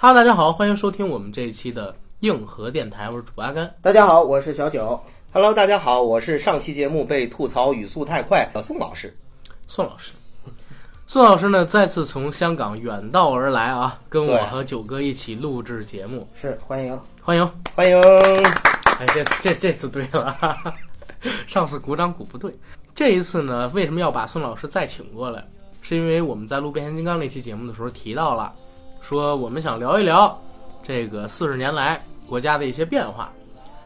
[0.00, 3.68] 哈喽，大家好，欢迎收听我们这一期的硬核电台，我是主播阿甘。
[3.82, 5.00] 大家好，我是小九。
[5.32, 9.12] Hello，大家好，我是上期节目被吐槽语速太快的宋老师。
[9.66, 10.12] 宋老师，
[11.08, 17.52] 宋老师呢再次从香港远道而来啊，跟我和九哥一起录制节目，是欢迎，欢迎。
[17.74, 18.00] 欢迎。
[19.00, 20.74] 哎，这这这次对了，哈 哈
[21.48, 22.56] 上次鼓掌鼓不对。
[22.94, 25.44] 这一次呢，为什么要把宋老师再请过来？
[25.82, 28.52] 是因为我们在录《变形金刚》那期节目的时候提到了，
[29.08, 30.38] 说我们想聊一聊
[30.82, 33.32] 这个四十年来国家的一些变化。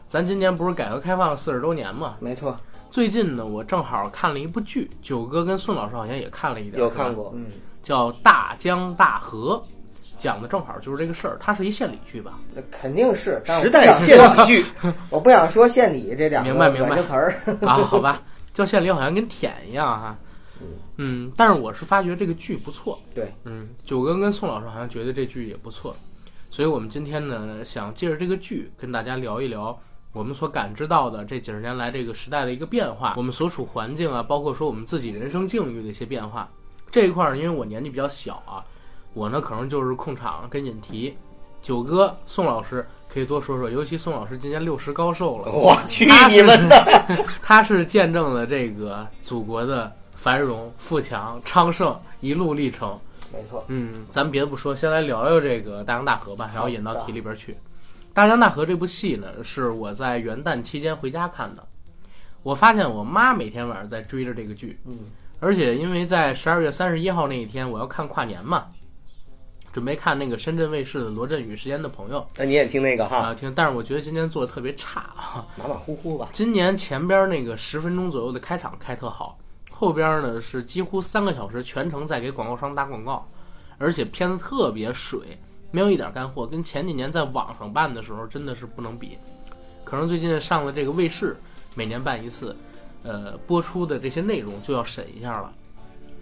[0.05, 2.15] 咱今年不是改革开放四十周年吗？
[2.19, 2.57] 没错，
[2.91, 7.45] 最近呢，我正好看了一部剧，九哥跟宋老师好像也看了一点，有看过，嗯，
[7.81, 9.63] 叫《大江大河》，
[10.17, 11.37] 讲的正好就是这个事儿。
[11.39, 12.37] 它是一献礼剧吧？
[12.53, 14.65] 那肯定是，时代献礼剧，
[15.09, 17.33] 我不想说献礼这两个明白明白词儿。
[17.65, 18.21] 啊，好吧，
[18.53, 20.17] 叫献礼好像跟舔一样哈。
[20.97, 22.99] 嗯，但是我是发觉这个剧不错。
[23.13, 25.95] 对，嗯，九哥跟宋老师好像觉得这剧也不错，
[26.49, 29.77] 所以我们今天呢，想借着这个剧跟大家聊一聊
[30.11, 36.47] 我们所感知到的这几十年来这个时代的一个变化，我们所处环境啊，包括说我们自己人生境遇的一些变化。
[36.91, 38.61] 这一块儿呢，因为我年纪比较小啊，
[39.13, 41.15] 我呢可能就是控场跟引题。
[41.63, 47.07] 九哥、宋老师可以多说说，尤其宋老师今年六十高寿了，我去你们的！
[47.41, 49.89] 他是见证了这个祖国的
[50.23, 52.97] 繁荣、富强、昌盛一路历程。
[53.33, 57.51] 没错，嗯，咱别的不说，先来聊聊这个《大江大河》吧，然后引到题里边去。
[58.13, 61.67] 《大江大河》这部戏呢，是我在元旦期间回家看的。
[62.41, 64.97] 我发现我妈每天晚上在追着这个剧，嗯，
[65.41, 68.67] 而且因为在十二月三十一号那一天我要看跨年嘛，
[69.73, 75.45] 准备看那个深圳卫视的《罗振宇时间的朋友那你也听那个》哈，啊，听，但是我觉得今年做的特别差啊。
[75.57, 76.29] 马马虎虎吧。
[76.31, 79.37] 今年前边那个十分钟左右的开场开特好，
[79.75, 83.27] 后边呢是几乎三个小时全程在给广告商打广告，
[83.79, 85.19] 而且片子特别水，
[85.71, 89.17] 没有一点干货，跟前几年在网上办的时候真的是不能比。
[89.83, 91.35] 可能最近上了这个卫视，
[91.75, 92.55] 每年办一次，
[93.03, 95.51] 呃，播出的这些内容就要审一下了，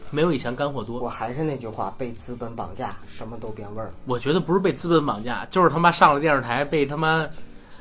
[0.10, 1.00] 没有以前干货多。
[1.00, 3.92] 我还是那句话，被资本绑架，什么都变味儿。
[4.06, 7.28] 我觉得不是被资本绑架，就是他妈上了电视台被他妈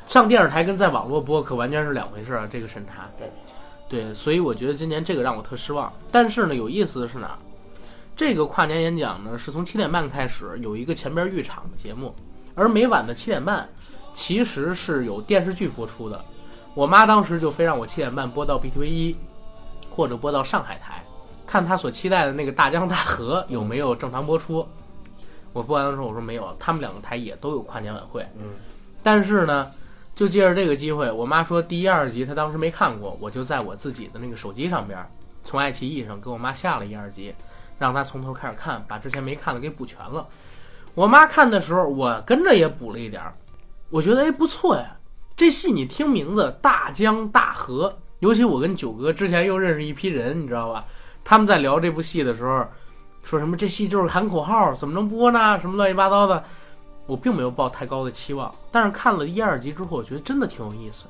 [0.07, 2.49] 上电视台跟在网络播可完全是两回事儿啊！
[2.51, 3.31] 这个审查，对
[3.91, 5.93] 对，所以我觉得今年这个让我特失望。
[6.13, 7.39] 但是呢，有意思的是哪儿？
[8.17, 12.15] 这个跨年演讲呢是从七点半开始有一个前边预场的节目，
[12.55, 13.69] 而每晚的七点半
[14.15, 16.23] 其实是有电视剧播出的。
[16.75, 19.17] 我妈当时就非让我七点半播到 BTV 一，
[19.91, 21.05] 或者播到上海台，
[21.47, 24.65] 看她所期待的那个大江大河有没有正常播出。
[25.53, 28.25] 我播完的时候我说没有，他们两个台也都有跨年晚会。
[28.37, 28.51] 嗯，
[29.03, 29.67] 但是呢，
[30.21, 34.99] 就借着这个机会，我妈说第一、二集她当时没看过，我就在我自己的那个手机上边，
[35.47, 37.35] 从爱奇艺上给我妈下了一二集，
[37.79, 40.29] 让她从头开始看，把之前没看的给补全了。
[40.95, 43.33] 我妈看的时候，我跟着也补了一点儿，
[43.89, 44.95] 我觉得哎不错呀，
[45.35, 50.85] 这戏你听名字大江大河，尤其我跟九哥之前又认识一批人，你知道吧？
[51.25, 52.67] 他们在聊这部戏的时候，
[53.23, 55.59] 说什么这戏就是喊口号，怎么能播呢？
[55.59, 56.45] 什么乱七八糟的。
[57.11, 61.07] 我并没有抱太高的期望，但是看了一二集之后，我觉得真的挺有意思。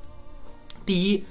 [0.86, 1.22] 第一，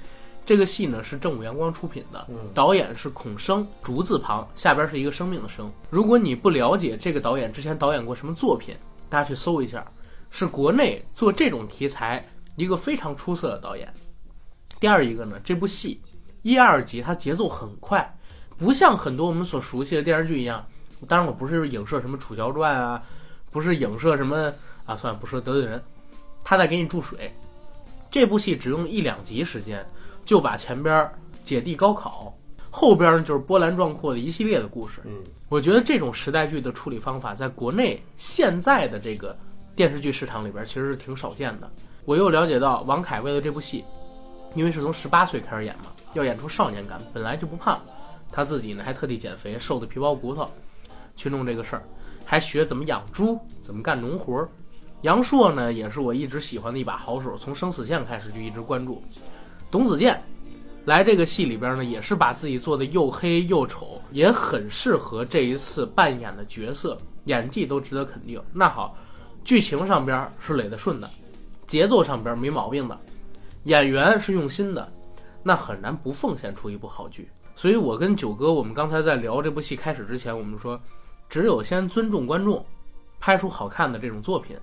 [0.46, 5.68] 这个戏呢是正午阳光出品的，嗯导演是孔生，竹字旁下边是一个生命的生。
[5.90, 8.72] 如果你不了解这个导演之前导演过什么作品，
[9.08, 9.84] 大家去搜一下，
[10.30, 13.92] 是国内做这种题材一个非常出色的导演。
[14.78, 16.00] 第二一个呢，这部戏
[16.42, 18.16] 一二集它节奏很快，
[18.56, 20.64] 不像很多我们所熟悉的电视剧一样。
[21.08, 23.02] 当然，我不是影射什么《楚乔传》啊，
[23.50, 24.52] 不是影射什么
[24.86, 25.82] 啊，算了，不说得罪人。
[26.42, 27.32] 他在给你注水，
[28.10, 29.86] 这部戏只用一两集时间
[30.24, 31.12] 就把前边儿
[31.44, 32.34] 姐弟高考，
[32.70, 35.00] 后边儿就是波澜壮阔的一系列的故事。
[35.04, 39.36] 嗯，我觉得这种时代剧的处理方法，在国内现在的这个
[39.76, 41.70] 电视剧市场里边，其实是挺少见的。
[42.04, 43.84] 我又了解到，王凯为了这部戏，
[44.54, 47.80] 因为是从十八岁开始演嘛，要演出少年感，本来就不胖，
[48.32, 50.48] 他自己呢还特地减肥，瘦的皮包骨头，
[51.14, 51.82] 去弄这个事儿，
[52.30, 54.48] 还学怎么养猪，怎么干农活儿。
[55.02, 59.02] 杨烁呢，也是我一直喜欢的一把好手，从生死线开始就一直关注。
[59.68, 60.22] 董子健
[60.84, 68.40] 来这个戏里边呢，也是把自己做的又黑又丑，也很适合这一次扮演的角色，演技都值得肯定。
[68.52, 68.96] 那好，
[69.42, 71.10] 剧情上边是垒得顺的，
[71.66, 72.96] 节奏上边没毛病的，
[73.64, 74.88] 演员是用心的，
[75.42, 77.28] 那很难不奉献出一部好剧。
[77.56, 80.80] 所以我跟九哥，我们刚才在聊这部戏开始之前，我们说，
[81.30, 82.62] 只有先尊重观众，
[83.20, 84.58] 拍出好看的这种作品，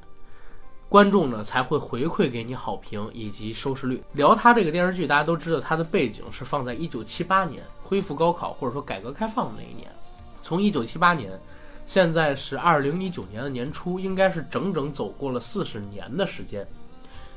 [0.89, 4.03] 观众呢才会回馈给你好评以及收视率。
[4.11, 9.89] 聊他这个电视剧，大家都知道，它的背景是放在一九七八年恢复高考或者说改革开放的那一年。
[10.43, 11.39] 从一九七八年
[11.85, 16.67] 现在是二零一九年的年初，应该是整整走过了四十年的时间。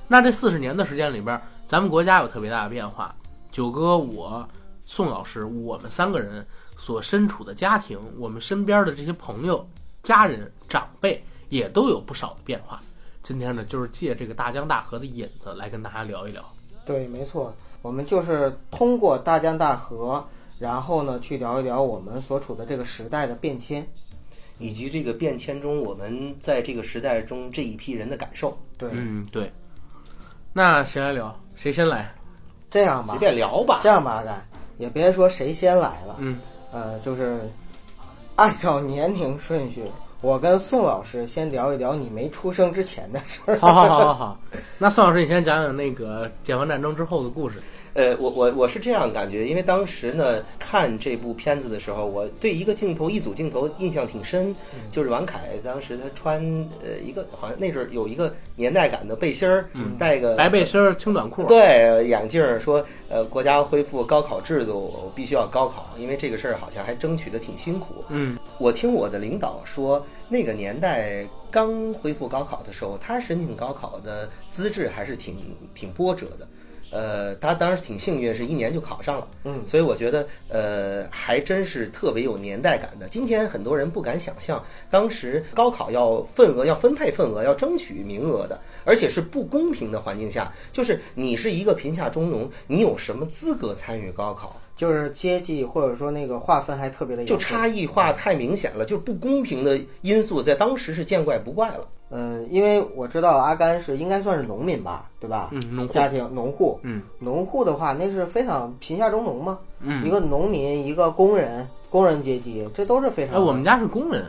[0.08, 3.14] 那这四十年的时间里边，咱们国家有特别大的变化。
[3.52, 4.48] 九哥，我，
[4.84, 6.44] 宋老师，我们三个人
[6.80, 9.68] 所身处的家庭，我们身边的这些朋友、
[10.02, 12.80] 家人、长辈，也都有不少的变化。
[13.22, 16.42] 今天呢，就是借这个大江大河的引子来跟大家聊一聊。
[16.86, 20.26] 对，没错，我们就是通过大江大河，
[20.58, 23.86] 然后呢，去聊一聊我们所处的这个时代的变迁。
[24.58, 28.58] 以及这个变迁中，我们在这个时代中这一批人的感受。
[28.76, 29.50] 对，嗯，对。
[30.52, 31.34] 那谁来聊？
[31.56, 32.14] 谁先来？
[32.70, 33.88] 这样吧随，便聊吧这。
[33.88, 34.46] 样吧，阿甘，
[34.76, 36.38] 也别说谁先来了，嗯，
[36.72, 37.40] 呃，就是
[38.36, 39.84] 按照年龄顺序，
[40.20, 43.58] 我跟宋老师先聊一聊你没出生之前的事儿。
[43.58, 44.40] 好好好好好。
[44.78, 47.60] 那宋老师，你先讲讲那个解放战争之后的故事。
[47.94, 54.54] 呃，我我我是这样感觉，因为当时呢看这部片子的时候，我对一个镜头一组镜头印象挺深，
[54.92, 56.40] 就是王凯当时他穿
[56.82, 61.44] 呃一个好像那阵儿有一个年代感的背心儿，带个白背心儿、青短裤。
[61.44, 68.04] 对眼镜儿，说呃国家恢复高考制度，必须要高考，因为这个事儿好像还争取的挺辛苦。
[68.08, 75.36] 嗯我听我的领导说，那个年代刚恢复高考的时候，他申请高考的资质还是挺
[75.74, 76.46] 挺波折的。
[76.90, 79.28] 呃，他当时挺幸运，是一年就考上了。
[79.44, 83.08] 嗯所以我觉得，呃，还真是特别有年代感的。
[83.08, 94.60] 今天很多人不敢想象，当时高考要份额、要分配份额、要争取名额的，而且是不公平的环境下，就是你是一个贫下中农，你有什么资格参与高考？
[94.76, 101.86] 就是阶级或者说那个划分还特别的就差异化太明显了，就是不公平的因素在当时是见怪不怪了。
[102.10, 105.48] 嗯，因为我知道阿甘是应该算是农民吧，对吧？
[105.52, 105.94] 嗯，农户。
[105.94, 109.58] 家庭农户，嗯农户的话，那是非常贫下中农嘛。
[109.78, 110.04] 嗯。
[110.04, 113.36] 一个农民，一个工人，工人阶级，这都是非常。
[113.36, 114.26] 哎，我们家是工人，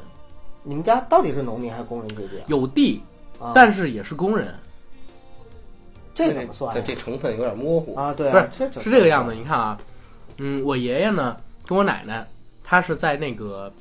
[0.62, 3.02] 你们家到底是农民还是工人阶级有地，
[3.40, 3.52] 啊？
[3.56, 4.54] 但是也是工人。
[6.14, 7.96] 这怎么算呀这这成分有点模糊。
[7.96, 8.14] 啊？
[8.14, 9.34] 对不啊，这是这个样子。。
[9.34, 9.80] 你看啊，
[10.38, 11.36] 嗯，我爷爷呢
[11.66, 12.24] 跟我奶奶，
[12.64, 13.72] 他是在那个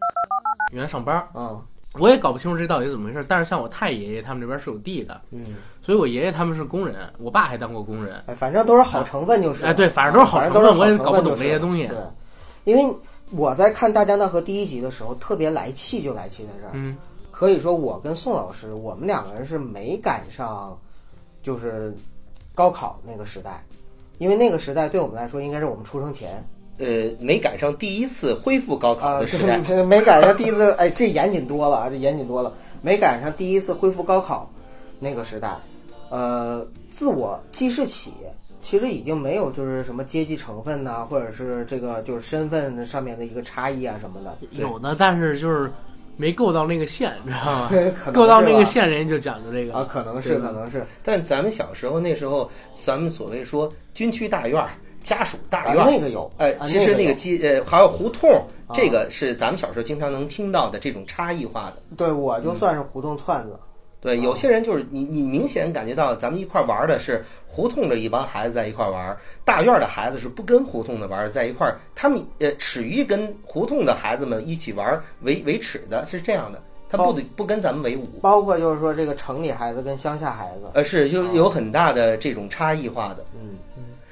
[0.72, 1.62] 原来上班儿，嗯
[1.98, 3.24] 我也搞不清楚这到底怎么回事。
[3.28, 8.22] 但是像我太爷爷他们这边是有地的，嗯，所以我爷爷他们是工人，我爸还当过工人。
[8.26, 9.64] 哎，反正都是好成分就是。
[9.64, 11.86] 哎，对，反正都是好成分，我也搞不懂这些东西。
[11.86, 11.96] 对，
[12.64, 12.96] 因为
[13.30, 16.70] 我在看《大江大河》第一集的时候，特别来气，就来气在这儿。
[16.74, 16.96] 嗯
[17.30, 20.78] 可以说，我跟宋老师，我们两个人是没赶上，
[21.42, 21.94] 就是
[22.54, 23.64] 高考那个时代，
[24.18, 26.44] 因为那个时代对我们来说，应该是我们出生前
[26.80, 29.58] 呃，没赶上第一次恢复高考啊，的时代。
[29.60, 34.50] 对没赶上第一次，哎，这严谨多了啊，这严谨多了，没赶上第一次恢复高考
[34.98, 35.54] 那个时代，
[36.08, 38.12] 呃，自我记事起，
[38.62, 45.70] 其实已经没有就是什么阶级成分呐、或者是这个就是身份上面的一个差异啊什么的，有的，但是就是
[46.16, 47.70] 没够到那个线，你知道吗？
[48.12, 52.50] 够到那个线，人家就讲究这个啊，可能是可能是但咱们小时候那时候，
[52.84, 54.70] 咱们所谓说军区大院儿、
[55.02, 55.84] 家属大啊院。
[55.84, 57.14] 儿，那个有，哎，啊其实那个有。
[57.14, 58.30] 鸡呃还有胡同，
[58.66, 58.72] 啊。
[58.74, 61.76] 这个是咱们小时候经常能听到的这种差异化的。
[61.96, 63.58] 对我就算是胡同串子，
[64.00, 78.06] 对，有些人就是你，你明显感觉到咱们一块儿玩的是胡同的一帮孩子在一块儿玩，大院的孩子是不跟胡同的玩，在一块儿，他们呃耻于跟胡同的孩子们一起玩为为耻的，是这样的，他不得不跟咱们为伍。
[78.22, 83.24] 包括就是说这个城里孩子跟乡下孩子，呃，是就有很大的这种差异化的。
[83.34, 83.58] 嗯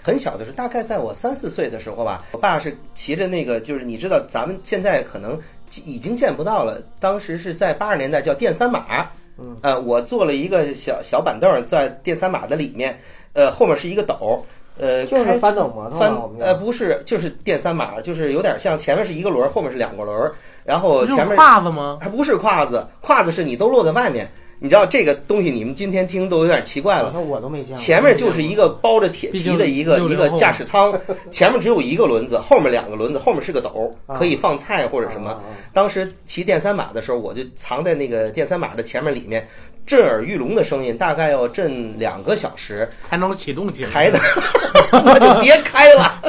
[0.02, 5.38] 很小的时候，大概在我三四岁的时候吧，我爸是骑着那个，就是你知道，咱们现在可能
[5.84, 6.80] 已经见不到了。
[6.98, 12.98] 当时是在八十年代叫电三马，嗯，呃，我坐了一个小小板凳在电三马的里面，
[13.34, 14.44] 呃，后面是一个斗，
[14.78, 20.32] 呃，就是翻斗摩托翻呃不是，就是电三马，就是有点像前面是一个轮儿，后面是两个轮儿，
[20.64, 21.98] 然后前面胯子吗？
[22.00, 24.30] 还不是胯子，胯子是你都落在外面。
[24.60, 27.12] 你知道这个东西，你们今天听都有点奇怪了。
[27.20, 27.76] 我都没见过。
[27.76, 30.92] 前面就是一个包着铁皮的一个一个驾驶舱，
[31.30, 35.40] 前面只有一个轮子，后面两个轮子，后面是个斗，啊可以放菜或者什么。
[35.72, 39.46] 当时骑电三马的时候，我就藏在那个电三马的前面里面，
[39.86, 43.90] 震耳欲聋的声音，大概要震两个小时， 才能启动起来。
[43.90, 44.18] 开的
[44.92, 46.20] 那就别开了。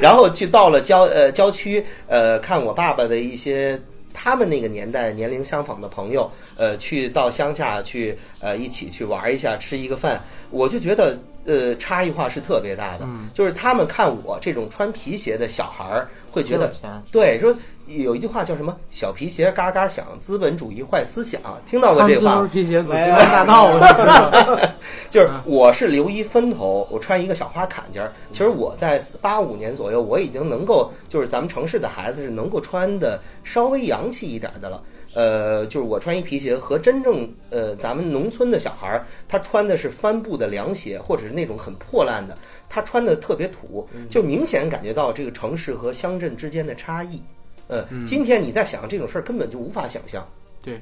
[0.00, 3.78] 然后去到了郊呃郊区，呃，看我爸爸的一些
[4.22, 11.18] 他们那个年代年龄相仿的朋友，呃，去到乡下去呃一起去玩一下，吃一个饭，我就觉得。
[11.46, 16.72] 呃差异化是特别大的，嗯就是他们看我这种穿皮鞋的小孩儿，会觉得
[17.10, 17.54] 对，说
[17.86, 22.46] 有一句话叫什么“小皮鞋嘎嘎响，资本主义坏思想”，听到过这话？
[22.52, 24.70] 皮鞋走大道，我
[25.10, 28.12] 就 是嗯我是留一分头，我穿一个小花坎肩儿。
[28.30, 34.82] 其实我在八五年左右，我已经能够，就是咱们城市的孩子是能够穿的稍微洋气一点的了。
[35.12, 42.38] 呃，就是我穿一皮鞋和真正呃咱们农村的小孩儿，他穿的是帆布的凉鞋，或者是那种很破烂的，
[42.70, 47.20] 他穿的特别土，就明显感觉到这个城市和乡镇之间的差异。
[47.68, 50.26] 嗯，今天你在想这种事儿，根本就无法想象。
[50.62, 50.80] 对，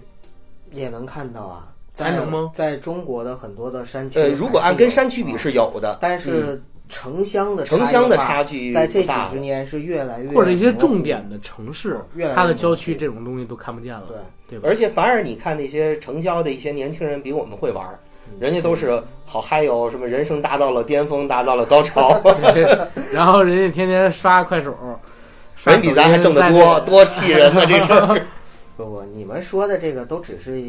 [0.70, 2.52] 也能看到啊，在咱能吗？
[2.54, 14.16] 在中国的很多的山区，呃，如果按跟山区比，是有的，但是城乡的城乡的差差距在这几十年是越来越或者一些重点的城市越来，它的郊区这种东西都看不见了，对。
[14.48, 14.66] 对吧？
[14.66, 17.98] 而且反而你看那些城郊的一些年轻人比我们会玩儿，
[18.40, 22.20] 人家都是好嗨哟，什么人生达到了巅峰，达到了高潮，
[23.12, 24.74] 然后人家天天刷快手，
[25.64, 27.66] 人比咱还挣得多，多气人呢！
[27.66, 28.22] 这是。
[28.76, 30.62] 不不，你们说的这个都只是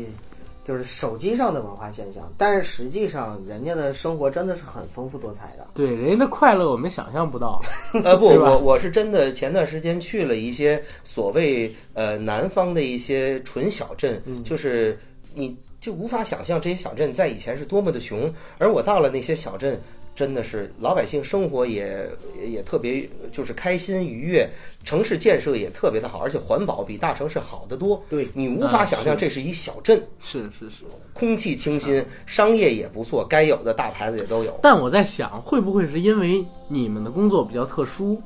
[0.65, 5.67] 就是手机上的文化现象，但是实际上人家的生活真的是很丰富多彩的。
[5.75, 7.61] 对人家的快乐我们想象不到，
[8.03, 14.99] 呃不，我我是真的前段时间去了一些所谓呃南方的一些纯小镇，就是
[15.39, 19.79] 你就无法想象这些小镇在以前是多么的穷，而我到了那些小镇。
[20.15, 22.05] 真的是老百姓生活也
[22.45, 24.49] 也特别就是开心愉悦，
[24.83, 28.03] 城市建设也特别的好，而且环保比大城市好得多。
[28.09, 30.83] 对你无法啊想象这是一小镇，是是是。
[31.13, 34.59] 空气清新，商业也不错，该有的大牌子也都有。
[34.61, 38.21] 但我在想，会不会是因为你们的工作比较特殊，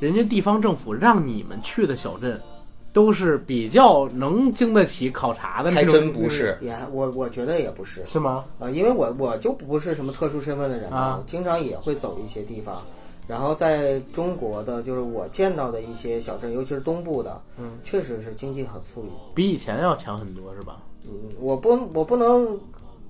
[0.00, 2.40] 人家地方政府让你们去的小镇，
[2.92, 5.84] 都是比较能经得起考察的那还？
[5.84, 8.44] 真不是，也我我觉得也不是是吗？
[8.58, 12.82] 啊、因为我我就不是什么特殊身份的人嘛，啊经常也会走一些地方。
[13.28, 19.06] 然后在中国的，就是我见到的一些小镇，尤其是东部的，嗯，确实是经济很富裕。
[19.32, 20.78] 比以前要强很多，是吧？
[21.06, 22.58] 嗯，我不我不能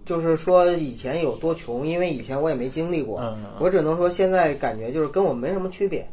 [0.04, 6.06] 就是说以前有多穷，因为以前我也没经历过，嗯我只能说现在感觉就是跟我们没什么区别。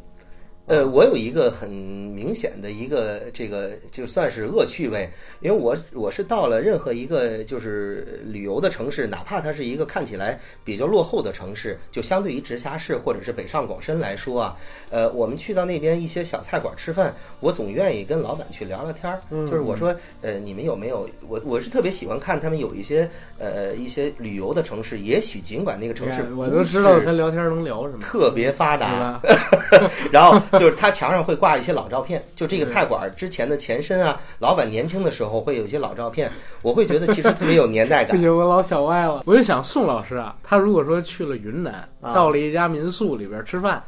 [0.70, 5.10] 呃，我有一个很明显的一个这个就算是恶趣味，
[5.40, 14.56] 因为我我是到了任何一个就是旅游的城市，哪怕它是一个看起来比较落后的城市，就相对于直辖市或者是北上广深来说啊，
[14.90, 19.44] 呃，我们去到那边一些小菜馆吃饭，我总愿意跟老板去聊聊天儿，嗯。
[19.50, 29.20] 就是我说，呃，你们有没有我我是特别喜欢看他们有一些呃一些旅游的城市，也许尽管那个城市哎我都知道他聊天能聊什么，特别发达，
[30.12, 36.30] 然后就是他墙上会挂一些老照片， 就这个菜馆之前的前身啊，老板年轻的时候会有一些老照片，
[36.62, 38.20] 我会觉得其实特别有年代不感。
[38.20, 39.22] 行，我老想歪了。
[39.26, 43.82] 我就想宋老师啊，他如果说去了云南，啊到了一家民宿里边吃饭，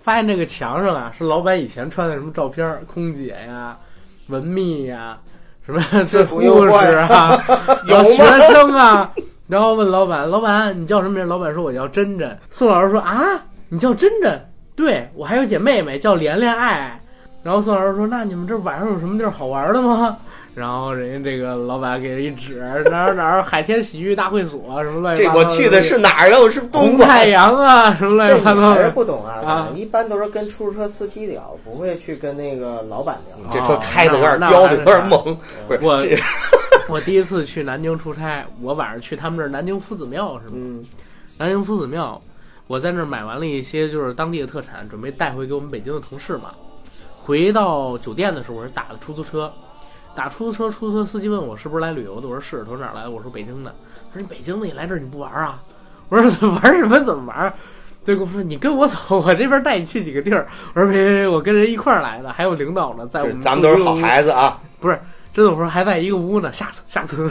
[0.00, 3.76] 发现这个墙上啊是老板以前穿的什么照片儿，空姐呀、
[4.28, 5.18] 文秘呀、
[5.66, 7.44] 什么 这护士啊、
[7.86, 9.12] 有学生啊，
[9.48, 13.18] 然后问老板：“老板，你叫什么名？”老板说：“我叫珍珍。”宋老师说：“啊，
[13.68, 14.48] 你叫珍珍？
[14.74, 17.00] 对我还有姐妹妹叫连连爱爱。”
[17.42, 20.16] 然后宋老师说：“那你们这晚上有什么地儿好玩的吗？”
[20.54, 26.38] 然后人家这个老板给一指哪儿哪儿海天洗浴大会所什么乱七八糟的我去的是哪儿啊？
[26.38, 26.98] 我是东。
[26.98, 28.90] 太阳啊什么乱七八糟的。
[28.90, 33.50] 不懂啊，啊一般都是跟出租车司机聊，不会去跟那个老板聊。
[33.50, 36.00] 这车开的有点那飙的有点那猛，不是我
[36.96, 40.52] 我第一次去南京出差，我晚上去他们这儿南京夫子庙是吗？
[40.56, 40.84] 嗯，
[41.38, 42.20] 南京夫子庙，
[42.72, 46.44] 我在那儿买完了一些就是当地的特产，准备带回给我们北京的同事嘛。
[47.18, 49.52] 回到酒店的时候，我是打的出租车，
[50.16, 53.10] 打出租车，出租车司机问我是不是来旅游的，我说是，他说哪儿来的？
[53.10, 53.74] 我说北京的。
[54.10, 55.62] 他说你北京的，你来这儿你不玩啊？
[56.08, 56.98] 我说玩什么？
[57.00, 57.52] 怎么玩？
[58.06, 60.48] 对，跟我说你跟我走， 我这边带你去几个地儿。
[60.72, 63.96] 我说别别别，我跟人一块儿来的，还有领导呢，在我们咱们都是好。
[63.96, 64.58] 孩子啊。
[64.80, 64.98] 不是
[65.34, 67.30] 真的，我说还在一个屋呢，下次下次，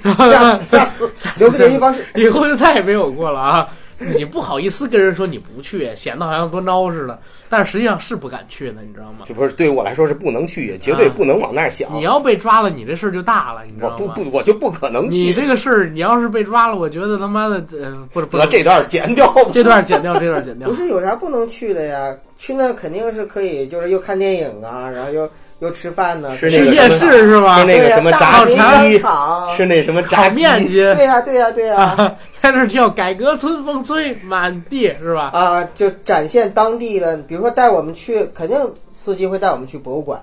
[0.00, 2.06] 下次下次下次留个联系方式。
[2.14, 3.68] 以后就再也没有过了啊！
[3.98, 9.24] 你不好意思跟人说你不去，显得好像多孬似的，但是实际上是不敢去的，你知道吗？
[9.26, 11.92] 这不是对于我来说是不能去，也绝对不能往那儿想。
[11.94, 13.96] 你要被抓了，你这事儿就大了，你知道吗？
[13.98, 15.32] 我不不，我就不可能去你。
[15.32, 19.50] 这个事儿，你要是被抓了，我觉得他妈的，呃，不是不是这段剪掉吧。
[19.52, 20.74] 这段剪掉，这段剪掉不。
[20.74, 22.14] 是有啥不能去的呀？
[22.38, 25.26] 去那肯定是可以，就是又看电影啊，然后又
[25.60, 27.60] 又吃饭呢，吃去夜市是吧？
[27.60, 35.30] 吃那个什么炸鸡，场，吃那什么炸面筋 对呀对呀对呀啊，在那儿跳改革春风吹满地是吧？
[35.32, 38.58] 啊，就展现当地的，比如说带我们去，肯定
[38.92, 40.20] 司机会带我们去博物馆，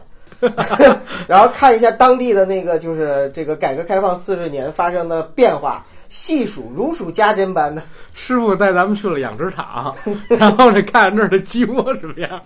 [1.28, 5.84] 然后看一下当地的那个就是这个改革开放四十年发生的变化。
[6.14, 7.82] 细数如数家珍般的。
[8.14, 9.94] 师傅带咱们去了养殖场，
[10.30, 12.40] 然后呢看看那儿的鸡窝什么样。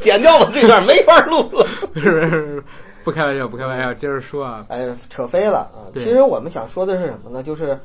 [0.00, 1.66] 剪掉吧，这段没法录了。
[1.92, 2.62] 不是，
[3.02, 4.64] 不开玩笑，不开玩笑，接着说啊。
[4.68, 5.90] 哎，扯飞了啊！
[5.94, 7.42] 其实我们想说的是什么呢？
[7.42, 7.76] 就是，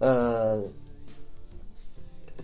[0.00, 0.60] 呃，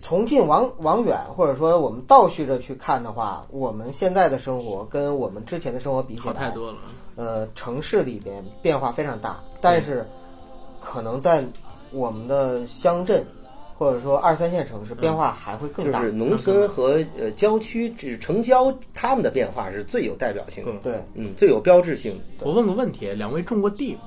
[0.01, 6.77] 从近往往远，或者说我们倒叙着去看的话，我们现在的生活跟我们之前的生活比起来，好太多了，
[7.17, 10.05] 呃，城市里边变化非常大，但是
[10.81, 11.43] 可能在
[11.91, 13.25] 我们的乡镇
[13.77, 15.99] 或者说二三线城市，变化还会更大。
[15.99, 22.45] 就是农村和呃郊区，指城郊，他们的变化是最有代表性的，对嗯，最有标志性的。
[22.45, 24.01] 我问个问题，两位种过地吗？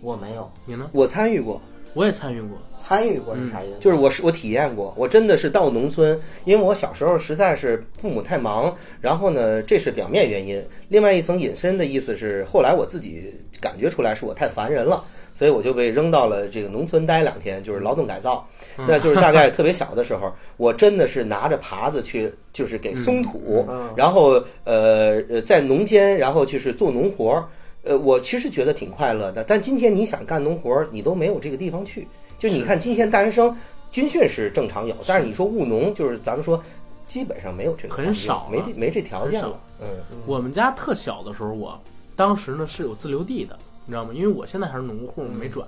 [0.00, 0.88] 我没有你呢？
[0.94, 1.60] 我参与过，
[1.92, 2.56] 我也参与过。
[2.78, 3.78] 参与过是啥意思？
[3.78, 10.64] 就是我是我体验过，我真的是到农村，因为我小时候实在是父母太忙，然后呢，这是表面原因。
[10.88, 15.04] 另外一层隐身的意思是，后来我自己感觉出来是我太烦人了，
[15.40, 18.46] 所以我就被扔到了这个农村待两天，就是劳动改造。
[18.76, 24.32] 那就是大概特别小的时候， 我真的是拿着耙子去，就是给松土，嗯然后
[24.64, 27.44] 呃呃在农间，然后就是做农活儿。
[27.84, 32.06] 呃，我其实觉得挺快乐的，但今天你想干农活儿，你都没有这个地方去。
[32.38, 33.56] 就你看，今天大学生
[33.90, 36.62] 军训是正常有，但是你说务农，就是咱们说，
[37.06, 39.58] 基本上没有这个很少没没这条件了。
[39.80, 39.88] 嗯，
[40.26, 41.80] 我们家特小的时候，我
[42.14, 43.56] 当时呢是有自留地的，
[43.86, 44.12] 你知道吗？
[44.12, 45.66] 因为我现在还是农户，没转，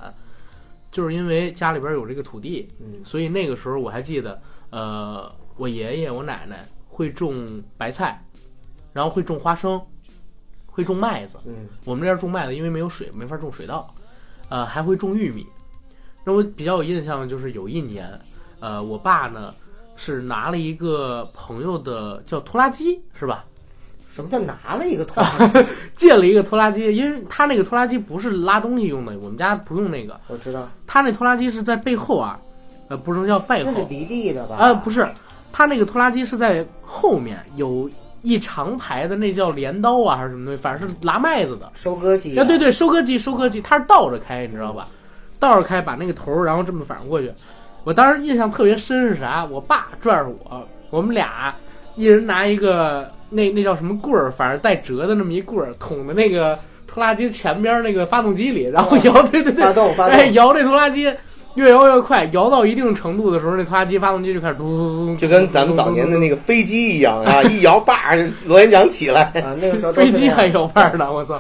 [0.91, 4.41] 就是因为家里边有这个土地，嗯所以那个时候我还记得，
[4.71, 8.23] 呃，我爷爷我奶奶会种白菜，
[8.93, 9.81] 然后会种花生，
[10.67, 11.39] 会种麦子。
[11.47, 13.89] 嗯我们这儿种麦子，因为没有水，没法种水稻，
[14.49, 15.47] 呃，还会种玉米。
[16.25, 18.21] 那我比较有印象的就是有一年，
[18.61, 19.53] 呃，我爸呢
[19.97, 23.45] 是拿了一个朋友的叫拖拉机，是吧？
[24.15, 25.65] 什么叫拿了一个拖拉机？
[25.97, 32.39] 借了一个拖拉机，因为他那个拖拉机不是拉东西用的，我们家不用那个，我知道，他那拖拉机是在背后啊，
[32.89, 34.57] 呃，不能叫背后，那是离地的吧？
[34.59, 35.09] 呃，不是，
[35.51, 37.89] 他那个拖拉机是在后面有
[38.21, 41.71] 一长排的，那叫镰刀啊还是什么东西，反正是拉麦子的。
[41.75, 44.87] 收割机啊，对对，收割机，收割机，它是倒着开，你知道吧？
[45.39, 47.33] 倒着开，把那个头儿，然后这么反过去。
[47.83, 49.45] 我当时印象特别深是啥？
[49.45, 51.53] 我爸拽着我，我们俩
[51.97, 61.11] 一人拿一个那那叫什么棍儿，反正带折的那么一棍儿，捅的那个拖拉机前边那个发动机里，然后摇，对对对，发动发动哎，摇这拖拉机。
[61.55, 68.15] 越摇越快，摇到一定程度的时候，那拖拉机发动机就开始嘟嘟嘟，就跟咱们早年的那个飞机一样啊， 一摇把，
[68.47, 69.25] 螺旋桨起来。
[69.45, 71.39] 啊，那个时候飞机还有范儿呢，我操！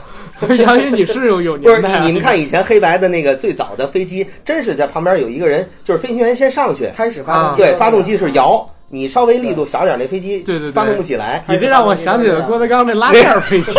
[0.58, 2.04] 杨云，你是有有不是年代啊！
[2.04, 11.42] 你们看以前黑白的那个最早的飞机，真是在旁边有一个人，就是飞行员先上去，开始发动机，对，发动机是摇，你稍微力度小点，那飞机对对对发动不起来。
[11.48, 13.72] 你这让我想起了郭德纲那拉线儿飞机？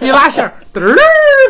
[0.00, 0.96] 一拉线儿，嘚儿，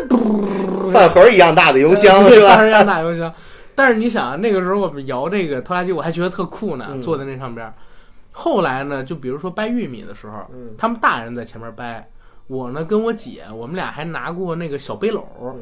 [0.08, 2.56] 嘟饭盒一样大的油箱是吧？
[2.56, 3.32] 当然要大油箱。
[3.76, 7.72] 但是你想啊，那个时候我们摇这个拖拉机，我还觉得特酷呢，嗯坐在那上边儿。
[8.32, 12.04] 后来呢，就比如说掰玉米的时候，嗯他们大人在前面掰，
[12.48, 15.54] 我呢跟我姐，我们俩还拿过那个小背篓，嗯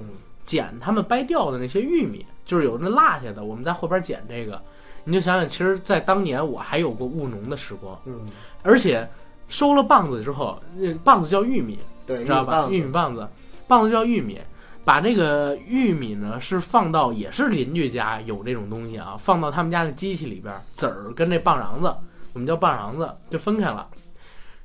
[0.47, 4.59] 捡他们掰掉的那些玉米，就是有那落下的，我们在后边捡这个。
[5.05, 8.29] 你就想想，其实，在当年我还有过务农的时光，嗯，
[8.63, 9.09] 而且
[9.49, 12.69] 收了棒子之后，那棒子叫玉米，对，知道吧？
[12.71, 13.29] 玉玉米棒子，
[13.67, 14.39] 棒子叫玉米。
[14.83, 21.95] 把这个玉米呢，是放到也是邻居家有这种东西啊，放到他们家的机器里边，籽儿跟这棒瓤子，
[22.33, 23.87] 我们叫棒瓤子，就分开了。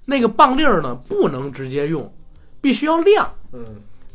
[0.05, 2.11] 那个棒粒儿呢，不能直接用，
[2.61, 3.29] 必须要晾。
[3.51, 3.63] 嗯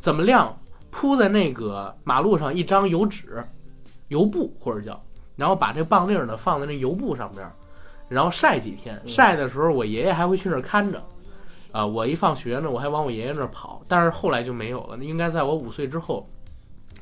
[0.00, 0.56] 怎么晾？
[0.90, 3.44] 铺在那个马路上一张油纸、
[4.08, 5.00] 油布或者叫，
[5.36, 7.52] 然后把这棒粒儿呢放在那油布上边儿，
[8.08, 9.00] 然后晒几天。
[9.06, 11.02] 晒的时候，我爷爷还会去那儿看着。
[11.72, 14.98] 啊、我一放学呢，我还往我爷爷那儿跑，但是后来就没有了。
[14.98, 16.28] 应该在我五岁之后，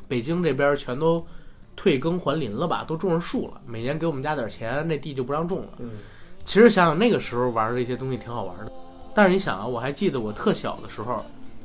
[0.06, 1.26] 北京这边全都
[1.74, 3.60] 退耕还林了吧，都种上树了。
[3.66, 5.68] 每年给我们家点钱，那地就不让种了。
[5.78, 5.90] 嗯
[6.44, 8.72] 其实想想那个时候玩的这些东西挺好玩的，
[9.14, 11.22] 但是你想啊，我还记得我特小的时候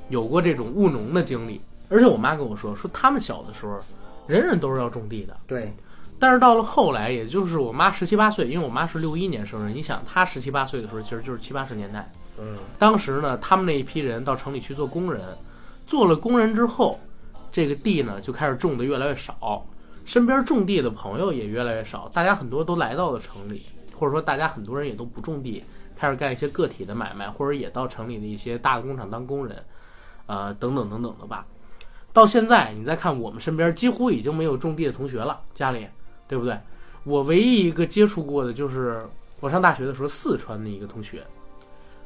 [0.10, 3.80] 有过这种务农的经历，而且我妈跟我说，说他们小的时候
[4.28, 5.73] 人人都是要种地的，对，
[6.24, 12.10] 但是到了后来，也就是我妈十七八岁，因为我妈是六一年生人，你想她十七八岁的时候，其实就是七八十年代。
[12.40, 15.22] 嗯当时呢，他们那一批人到城里去做工人，
[15.86, 16.98] 做了工人之后，
[17.52, 19.68] 这个地呢就开始种的越来越少，
[20.06, 25.62] 身边种地的朋友也越来越少，大家很多都来到了城里，或者说大家很多人也都不种地，
[25.94, 29.62] 开始干一些个体的买卖，或者也到城里的一些大的工厂当工人，
[30.28, 31.46] 呃，等等等等的吧。
[32.14, 35.86] 到现在，你再看我们身边，几乎已经没有种地的同学了，家里，
[36.28, 36.58] 对不对？
[37.04, 39.06] 我唯一一个接触过的就是
[39.40, 41.26] 我上大学的时候，四川的一个同学，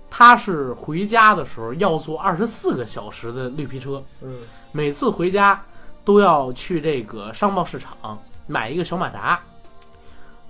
[0.09, 4.39] 他是回家的时候要坐二十四个小时的绿皮车，嗯
[4.71, 5.63] 每次回家
[6.03, 9.39] 都要去这个商贸市场买一个小马扎。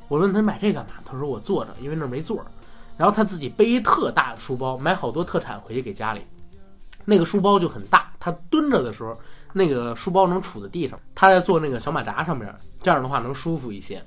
[0.08, 0.94] 我问他买这干嘛？
[1.06, 2.46] 他说我坐着，因为那儿没座儿。
[2.96, 6.22] 然后他自己背一特大的书包，买好多特产回去给家里。
[7.04, 9.18] 那个书包就很大，他蹲着的时候，
[9.58, 11.00] 那个书包能杵在地上。
[11.16, 14.02] 他在坐那个小马扎上面，这样的话能舒服一些。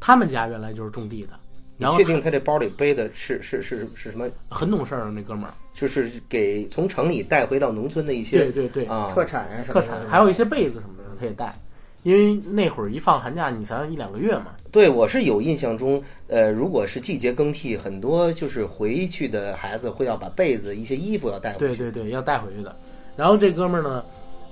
[0.00, 1.32] 他们家原来就是种地的，
[1.78, 4.28] 然后你确定他这包里背的是是是是什么？
[4.48, 5.52] 很懂事儿的那哥们儿。
[5.74, 11.54] 就是给从城里带回到农村的一些对对对，啊，特产啊什么的，特产还有一些被子什么的他也带，
[12.02, 14.48] 因为那会儿一放寒假，你想想一两个月嘛。
[14.70, 21.76] 对，我是有印象中，呃，如果是季节更替，很多就是回去的孩子会要把被子、一些衣服要带回去。
[21.76, 22.76] 对对对，要带回去的。
[23.16, 24.04] 然后这哥们儿呢，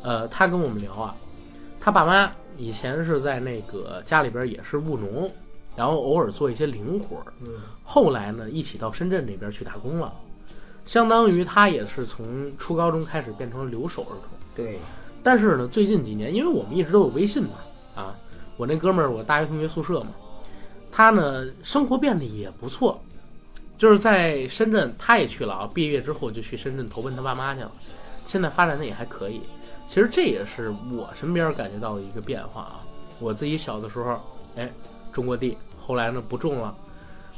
[0.02, 1.14] 呃，他跟我们聊啊，
[1.78, 5.30] 他爸妈以前是在那个家里边也是务农，
[5.76, 7.32] 然后偶尔做一些零活儿。
[7.40, 7.48] 嗯，
[7.84, 10.12] 后来呢，一起到深圳这边去打工了，
[10.84, 14.38] 相当于他也是从初高中开始变成了留守儿童。
[14.54, 14.78] 对，
[15.22, 17.50] 但是呢，最近几年，因为我们一直都有微信嘛，
[17.94, 18.16] 啊，
[18.56, 20.08] 我那哥们儿，我大学同学宿舍嘛，
[20.90, 23.00] 他呢生活变得也不错，
[23.78, 27.72] 就是在深圳，他也去了啊，毕业之后就去深圳投奔他爸妈去了，
[28.26, 29.40] 现在发展的也还可以。
[29.90, 32.86] 其实这也是我身边感觉到的一个变化啊。
[33.18, 34.20] 我自己小的时候，
[34.54, 34.70] 哎，
[35.10, 36.72] 种过地，后来呢不种了，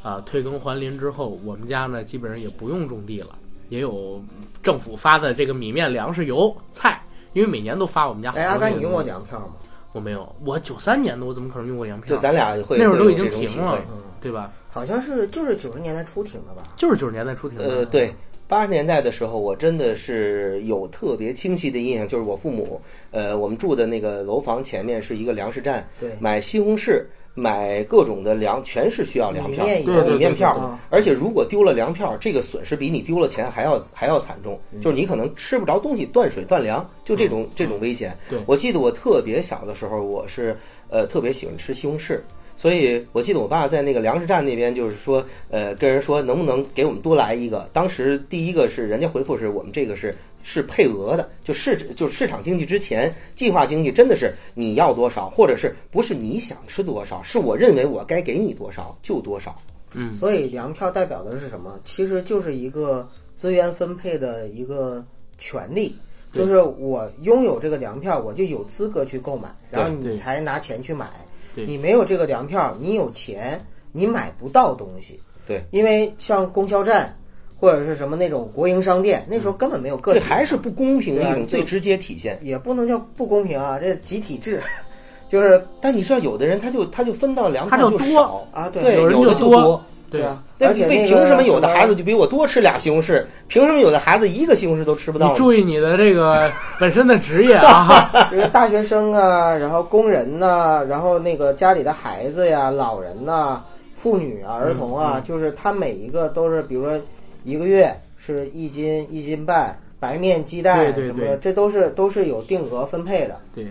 [0.02, 3.28] 啊，退耕还林之后，我们家呢基本上也不用种地了，
[3.70, 4.22] 也有
[4.62, 7.02] 政府发的这个米面粮食油菜。
[7.32, 8.58] 因为每年都发我们家哎，阿。
[8.58, 9.54] 甘，你用过粮票吗？
[9.92, 12.14] 我没有，我九三年的，我怎么可能用过粮票？
[12.14, 14.52] 就咱俩会那会儿都已经停了嗯，对吧？
[14.70, 16.74] 好像是就是九十年代初停的吧？
[16.76, 17.64] 就是九十年代初停的。
[17.64, 18.14] 呃，对，
[18.52, 22.78] 八十年代的时候，我真的是有特别清晰的印象，就是我父母，
[23.10, 29.64] 呃，我们住的那个楼房前面是一个粮食站，对，买西红柿，买各种的粮，全是需要粮票。
[29.64, 38.14] 米面票啊，而且如果丢了粮票，这个损失比你丢了钱还要还要惨重，就是你可能吃不着东西，断水断粮，就这种这种危险。
[38.44, 40.54] 我记得我特别小的时候，我是
[40.90, 42.20] 呃特别喜欢吃西红柿。
[42.62, 47.68] 所以我记得我爸在那个粮食站那边，就是说，呃，跟人说能不能给我们多来一个。
[47.72, 59.60] 当时第一个是人家回复是我们这个是是配额的，就市就市场经济之前，计划经济真的是你要多少，或者是不是你想吃多少，是我认为我该给你多少就多少。
[59.94, 61.80] 嗯，所以粮票代表的是什么？
[61.82, 65.04] 其实就是一个资源分配的一个
[65.36, 65.92] 权利，
[66.32, 71.10] 就是我拥有这个粮票，我就有资格去购买，然后你才拿钱去买。
[71.54, 71.64] 对。
[71.66, 73.60] 你没有这个粮票，你有钱，
[73.92, 75.18] 你买不到东西。
[75.46, 77.16] 对，因为像供销站
[77.58, 82.38] 或者是什么那种国营商店，那时候根本没有个这体，还是不公平的一种最直接体现。
[82.42, 84.60] 也不能叫不公平啊，这是集体制，
[85.28, 89.60] 就是但你知道，有的人他就他就分到粮票就少，啊，对，有人就多。
[89.60, 89.84] 多。
[90.12, 93.24] 对啊，那而且为凭什么有的孩子就就比我多吃俩西红柿？
[93.48, 95.30] 凭什么有的孩子一个西红柿都吃不到？
[95.30, 98.10] 你注意你的这个本身的职业啊。
[98.30, 103.62] 就是大学生啊，然后工人呐、然后那个家里的孩子呀、老人呐、
[103.94, 107.00] 妇女啊、儿童啊，就是他每一个都是，比如说
[107.44, 113.36] 一个月是一斤一斤半白面鸡蛋对对什么的，对这都是都是有定额分配的。
[113.54, 113.66] 对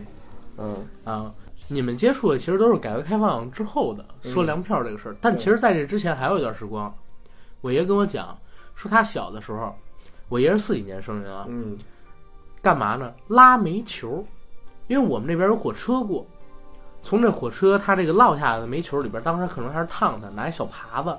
[0.58, 1.32] 嗯，啊，
[1.71, 6.93] 你们接触的其实都是改革开放之后的说粮票这个事儿，但其实在这之前还有一段时光，
[7.62, 8.38] 我爷跟我讲
[8.75, 9.73] 说他小的时候，
[10.27, 11.77] 我爷是四几年生人啊，嗯，
[12.62, 13.13] 干嘛呢？
[13.27, 14.23] 拉煤球，
[14.88, 16.25] 因为我们那边有火车过，
[17.03, 21.15] 从这火车它这个落下来的煤球里边，当时可能还是烫的，拿一小耙子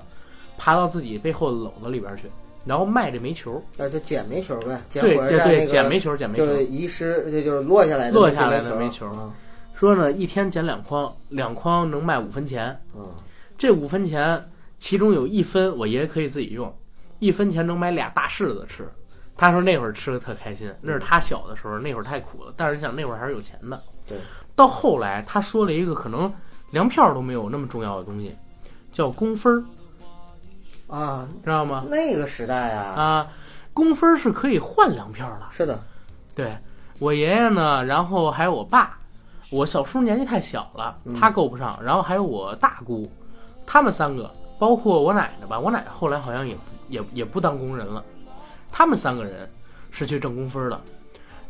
[0.57, 2.29] 爬到自己背后的篓子里边去，
[2.63, 3.59] 然后卖这煤球。
[3.75, 6.45] 那就捡煤球呗，捡对对对，捡煤球，捡煤球。
[6.45, 9.33] 就是遗失，这就是落下来的落下来的煤球啊
[9.73, 12.79] 说呢，一天捡两筐，两筐能卖五分钱。
[12.95, 13.07] 嗯，
[13.57, 16.73] 这五分钱，其中有一分我爷爷可以自己用，
[17.19, 18.87] 一分钱能买俩大柿子吃。
[19.35, 22.53] 他说那会儿吃的特开心，那是他小的时候，那会儿太苦了。
[22.55, 23.81] 但是你想那会儿还是有钱的。
[24.07, 24.17] 对。
[24.55, 26.31] 到后来，他说了一个可能
[26.69, 28.35] 粮票都没有那么重要的东西，
[28.91, 31.83] 叫工分儿，啊，知道吗？
[31.89, 33.27] 那个时代啊，啊，
[33.73, 35.47] 工分儿是可以换粮票的。
[35.49, 35.81] 是的，
[36.35, 36.55] 对
[36.99, 38.99] 我爷爷呢，然后还有我爸，
[39.53, 43.07] 我小叔年纪太小了，他够不上，然后还有我大姑，
[43.67, 46.57] 他们三个，包括我奶奶吧，我奶奶后来好像也
[46.89, 48.03] 也也不当工人了，
[48.71, 49.47] 他们三个人
[49.91, 50.81] 是去挣工分的，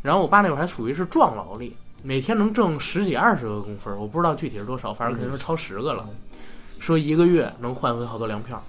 [0.02, 6.06] 然后我爸那会儿还属于是壮劳力，每天能挣十几二十个工分，我不知道具体是多少，反正肯定是超十个了，
[6.78, 8.62] 说一个月能换回好多粮票，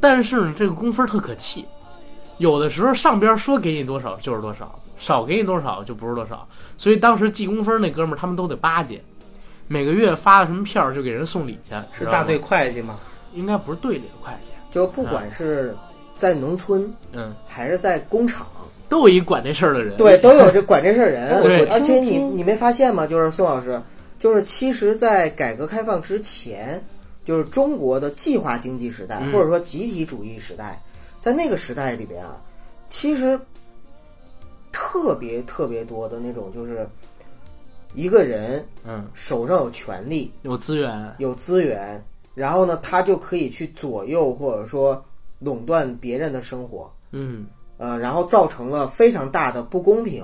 [0.00, 1.64] 但是呢，这个工分特可气。
[2.38, 9.02] 有的时候上边说给你多少就是多少，少给你多少就不是多少，所以当时记工分那哥们儿他们都得巴结，
[9.68, 12.96] 每个月发的什么票就给人送礼去，是大队会计吗？
[13.32, 15.74] 应该不是队里的会计，就不管是
[16.18, 18.46] 在农村嗯，还是在工厂。
[18.86, 21.40] 都有一管这事儿的人，对，都有这管这事儿人。
[21.42, 21.64] 对。
[21.66, 23.06] 而且你你没发现吗？
[23.06, 23.80] 就是宋老师，
[24.20, 26.84] 就是其实，在改革开放之前，
[27.24, 29.32] 就是中国的计划经济时代，嗯。
[29.32, 30.80] 或者说集体主义时代，
[31.24, 32.36] 在那个时代里边啊，
[32.90, 33.40] 其实
[34.70, 36.86] 特别特别多的那种，就是
[37.94, 41.98] 一个人嗯，手上有权利、有资源，有资源，
[42.34, 45.02] 然后呢，他就可以去左右或者说
[45.38, 47.46] 垄断别人的生活，嗯，
[47.78, 50.22] 呃，然后造成了非常大的不公平。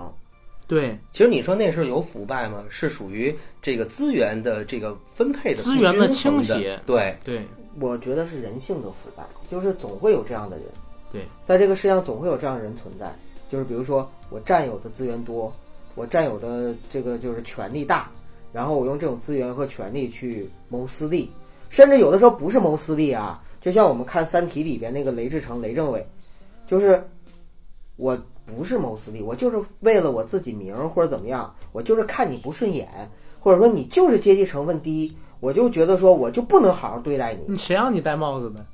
[0.66, 2.62] 对，其实你说那时候有腐败吗？
[2.68, 7.48] 是属于这个资源的这个分配的资源的不均衡倾斜对，对，
[7.80, 10.66] 我觉得是人性的腐败，就是总会有这样的人。
[11.12, 13.12] 对，在这个世界上总会有这样的人存在，
[13.48, 15.52] 就是比如说我占有的资源多，
[15.94, 18.08] 我占有的这个就是权力大，
[18.52, 21.30] 然后我用这种资源和权力去谋私利，
[21.68, 26.06] 甚至有的时候不是谋私利啊，就像我们看《三体》里边那个雷志成、雷政委，
[26.66, 27.02] 就是
[27.96, 32.88] 我不是谋私利，我就是为了我自己名儿或者怎么样，我就是看你不顺眼，
[33.40, 37.40] 或者说你就是阶级成分低，我就觉得说我就不能好好对待你。
[37.48, 38.64] 你谁让你戴帽子的？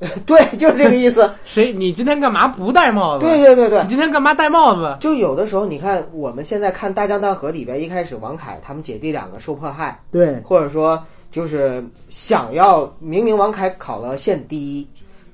[0.26, 1.30] 对，就是这个意思。
[1.44, 1.72] 谁？
[1.72, 3.24] 你今天干嘛不戴帽子？
[3.24, 4.96] 对对对对你，今天干嘛戴帽子？
[5.00, 14.86] 就有的时候，你看我们现在看《大江大河》里边，一开始王凯他们姐弟两个受迫害，对，或者说就是想要明明王凯考了县第一，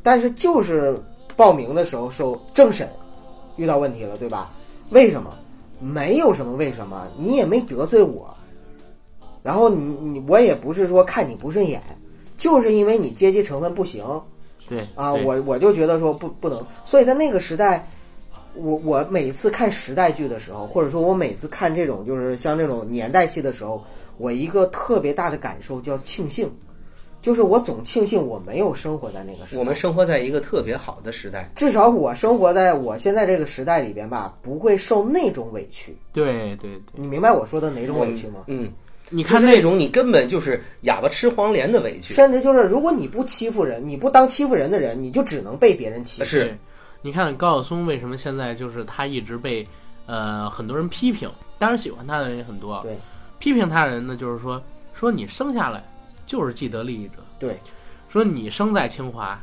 [0.03, 0.97] 但是就是
[1.37, 2.89] 报名的时候受政审
[3.57, 4.51] 遇到问题了，对吧？
[4.91, 5.31] 为什么？
[5.83, 8.29] 没有什么为什么，你也没得罪我，
[9.43, 11.81] 然后你你我也不是说看你不顺眼，
[12.37, 14.05] 就是因为你阶级成分不行，
[14.71, 17.87] 对啊，对我我就觉得说不不能，所以在那个时代，
[18.55, 23.85] 我我每次看时代剧的时候，或者说我每次看这种就是像这种年代戏的时候，
[24.17, 26.51] 我一个特别大的感受叫庆幸，
[27.21, 29.59] 就是我总庆幸我没有生活在那个时代。
[29.59, 31.51] 我们生活在一个特别好的时代。
[31.55, 35.97] 至少我生活在我现在这个时代里边吧，不会受那种委屈。
[36.13, 38.45] 对对对，你明白我说的哪种委屈吗？
[38.47, 38.71] 嗯，
[39.11, 42.15] 你看那种你根本就是哑巴吃黄连的委屈。
[42.15, 46.25] 甚至就是，如果你不欺负人，你不当欺负人的人，你就只能被别人欺负。
[46.25, 46.57] 是，
[47.03, 49.67] 你看高晓松为什么现在就是他一直被
[50.07, 52.81] 呃很多人批评，当然喜欢他的人也很多。
[52.83, 52.97] 对，
[53.39, 54.63] 批评他的人呢，就是说
[54.95, 55.83] 说你生下来
[56.27, 57.59] 就是既得利益者，对，
[58.09, 59.43] 说你生在清华，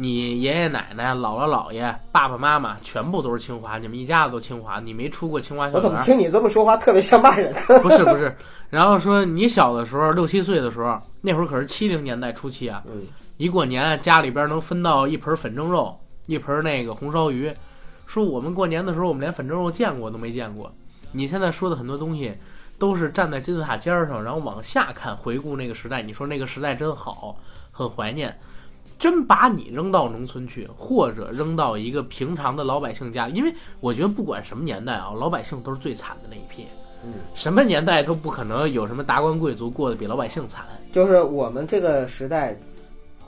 [0.00, 6.06] 你爷爷奶奶、姥姥姥爷、爸爸妈妈全部都是清华，你们一家子都清华，你没出过清华校我怎么园。
[6.06, 7.52] 听你这么说话特别像骂人？
[7.82, 8.32] 不是不是，
[8.70, 13.02] 然后说你小的时候六七岁的时候，那会儿可是七零年代初期啊，嗯，
[13.38, 17.52] 一过年家里边能分到一盆粉蒸肉，一盆那个红烧鱼。
[18.06, 20.72] 说我们过年的时候，我们连粉蒸肉见过都没见过。
[21.10, 22.32] 你现在说的很多东西，
[22.78, 26.02] 都是站在金字塔尖儿上，然后往下看，回顾那个时代。
[26.02, 27.36] 你说那个时代真好，
[27.72, 28.38] 很怀念。
[28.98, 36.66] 真把你扔到农村去，或者扔到一个平常的老百姓家，因为我觉得不管什么年代啊，老百姓都是最惨的那一批。
[37.04, 40.64] 嗯，什么年代都不可能有什么达官贵族过得比老百姓惨。
[40.92, 42.58] 就是我们这个时代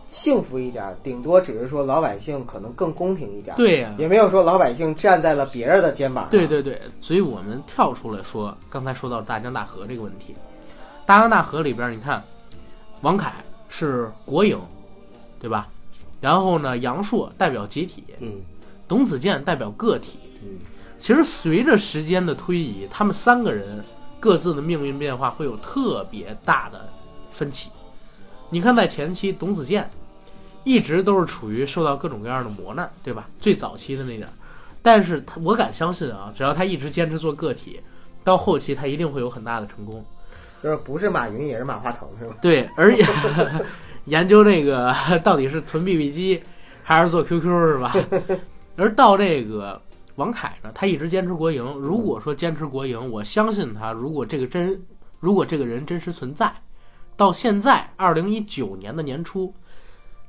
[0.09, 6.30] 幸福一点，顶多只是说老百姓可能更公平一点，对呀、也没有说老百姓站在了别人的肩膀上。
[6.33, 10.35] 对对对，所以我们跳出来说，刚才说到大江大河这个问题，
[11.06, 12.20] 大江大河里边，你看，
[13.02, 13.35] 王凯
[13.68, 14.59] 是国营，
[15.40, 15.68] 对吧？
[16.20, 18.42] 然后呢，杨烁代表集体，嗯
[18.87, 20.18] 董子健代表个体。
[20.42, 20.59] 嗯，
[20.98, 23.83] 其实随着时间的推移，他们三个人
[24.18, 26.88] 各自的命运变化会有特别大的
[27.31, 27.70] 分歧。
[28.50, 29.88] 你看，在前期，董子健
[30.64, 33.29] 一直都是处于受到各种各样的磨难，对吧？
[33.40, 34.33] 最早期的那点儿，
[34.83, 37.81] 但是他我敢相信啊，只要他一直坚持做个体，
[38.22, 40.05] 到后期他一定会有很大的成功。
[40.62, 42.35] 就是不是马云也是马化腾是吧？
[42.42, 43.03] 对，而且
[44.06, 46.42] 研究那个 到底是存 BB 机
[46.82, 47.94] 还是做 QQ 是吧？
[48.76, 49.80] 而到这个
[50.16, 51.64] 王凯呢，他一直坚持国营。
[51.74, 54.80] 如果说坚持国营，我相信他，如果这个真，
[55.18, 56.52] 如果这个人真实存在，
[57.16, 59.52] 到现在二零一九年的年初，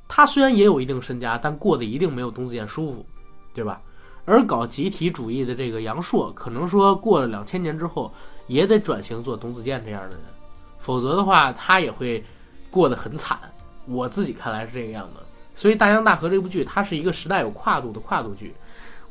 [0.08, 3.06] 他虽然也有一定身家，但过得一定没有董子健舒服，
[3.54, 3.82] 对吧？
[4.26, 8.14] 而搞集体主义的这个杨烁，可能说过了两千年之后，
[8.48, 10.20] 也得转型做董子健这样的人，
[10.78, 12.24] 否则的话，他也会
[12.70, 13.40] 过得很惨。
[13.86, 15.22] 我自己看来是这个样子。
[15.56, 18.54] 所以《大江大河》这部剧，它是一个时代有跨度的跨度剧。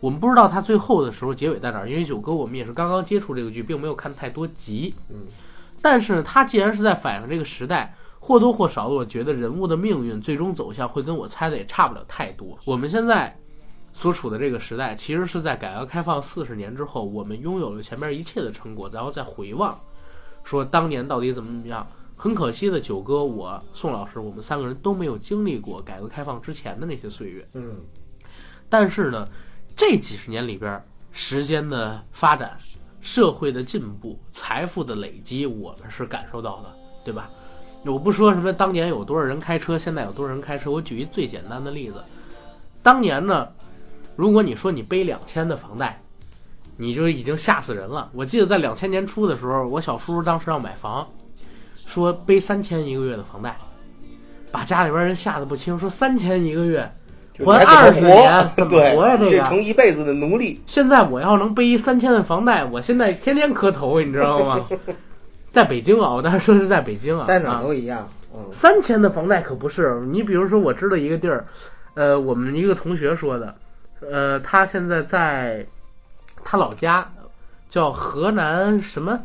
[0.01, 4.95] 我们不知道它最后的时候结尾在哪儿，因为九哥我们也是刚刚接触这个剧，并没有看太多集。
[5.11, 5.17] 嗯，
[5.83, 12.59] 但是它既然是在反映这个时代，或多或少的，我觉得人物的命运最终走向会跟我猜的也差不了太多。
[12.65, 13.39] 我们现在
[13.93, 19.79] 所处的这个时代，其实是在改革开放四十年之后，我们拥有了前面一切的成果，然后再回望，
[20.43, 21.87] 说当年到底怎么怎么样。
[22.23, 27.49] 很可惜的，九哥、我、宋老师，我们三个人都没有经历过改革开放之前的那些岁月。
[27.55, 27.77] 嗯，
[28.69, 29.27] 但是呢，
[29.75, 32.59] 这几十年里边，时间的发展，
[33.01, 36.71] 社会的进步、财富的累积，我们是感受到的，
[37.07, 37.31] 对吧？
[37.87, 42.05] 我不说什么当年有多少人开车，现在有多少人开车，我举一最简单的例子，
[42.83, 43.49] 当年呢，
[44.15, 45.99] 如果你说你背两千的房贷，
[46.77, 48.11] 你就已经吓死人了。
[48.13, 51.09] 我记得在两千年初的时候，我小叔叔当时要买房，
[51.91, 53.57] 说背三千一个月的房贷，
[54.53, 56.89] 把家里边人吓得不轻，说三千一个月。
[57.45, 59.17] 还二十年 怎么活呀？
[59.17, 60.61] 这个成一辈子的奴隶。
[60.67, 64.65] 现在我要能背一三千的房贷，我现在天天磕头，你知道吗？
[65.49, 68.07] 在北京啊，我当时说是在北京啊，在哪都一样。
[68.33, 71.45] 嗯，三千的房贷可不是你，比如说我知道一个地儿，
[71.95, 73.55] 呃，我们一个同学说的，
[74.09, 75.67] 呃，他现在在
[76.45, 77.11] 他老家
[77.69, 79.19] 叫河南什么，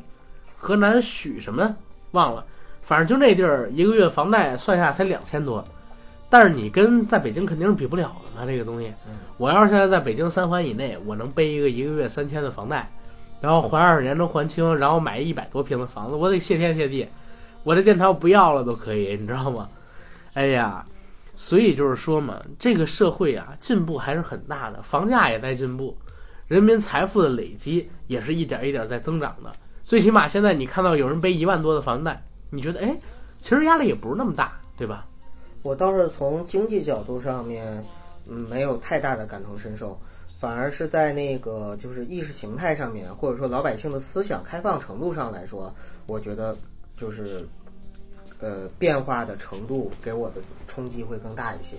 [0.57, 1.75] 河南许什么
[2.11, 2.45] 忘了，
[2.85, 5.65] 反正就那地儿一个月房贷算下才两千多。
[6.29, 8.93] 但是你跟在北京肯定是比不了的嘛，这个东西。
[9.37, 12.91] 我要是现在在北京三环以内，我能背一个一个月三千的房贷，
[13.41, 17.07] 然后还二十年能还清，然后买一百多平的房子，我得谢天谢地。
[17.63, 19.67] 我这电台我不要了都可以，你知道吗？
[20.33, 20.85] 哎呀，
[21.35, 25.97] 所以就是说嘛，这个社会啊进步还是很大的，房价也在进步，
[26.47, 29.51] 人民财富的累积也是一点一点在增长的。
[29.83, 32.21] 最起码现在你看到有人背一万多的房贷，
[32.55, 32.95] 你觉得哎，
[33.41, 35.05] 其实压力也不是那么大，对吧？
[35.61, 37.83] 我倒是从经济角度上面，
[38.27, 45.73] 嗯，没有太大的感同身受，反而是在那个就是意识形态上面，或者说老百姓的思想开放程度上来说，
[46.05, 46.55] 我觉得
[46.95, 47.45] 就是，
[48.39, 50.35] 呃，变化的程度给我的
[50.67, 51.75] 冲击会更大一些。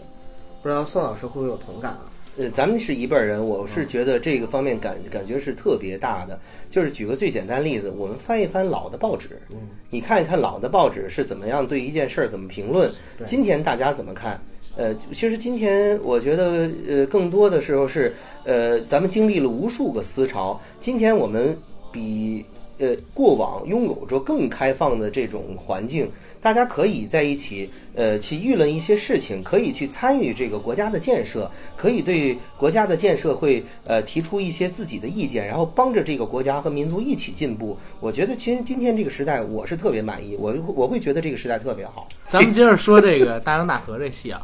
[0.62, 2.10] 不知道宋老师会不会有同感啊？
[2.38, 6.38] 呃，咱们是一辈人，我是觉得这个方面感感觉是特别大的。
[6.70, 9.56] 就是举个最简单例子，我们翻一翻老的报纸，嗯，
[9.88, 12.90] 你看一看老的报纸是怎么样对一件事儿怎么评论，
[13.24, 14.38] 今天大家怎么看？
[14.76, 21.56] 呃，其实今天我觉得，呃，更多的时候是，呃，咱们经历了无数个思潮，今天我们
[21.90, 22.44] 比
[22.76, 26.06] 呃过往拥有着更开放的这种环境。
[26.46, 37.76] 大家可以在一起，呃，去议论一些事情，可以去参与这个国家的建设，可以对国家的建设会呃提出一些自己的意见，然后帮着这个国家和民族一起进步。
[37.98, 42.06] 我觉得其实今天这个时代，我是特别满意，我我会觉得这个时代特别好。
[42.24, 44.40] 咱们接着说这个 《大江大河》这戏啊，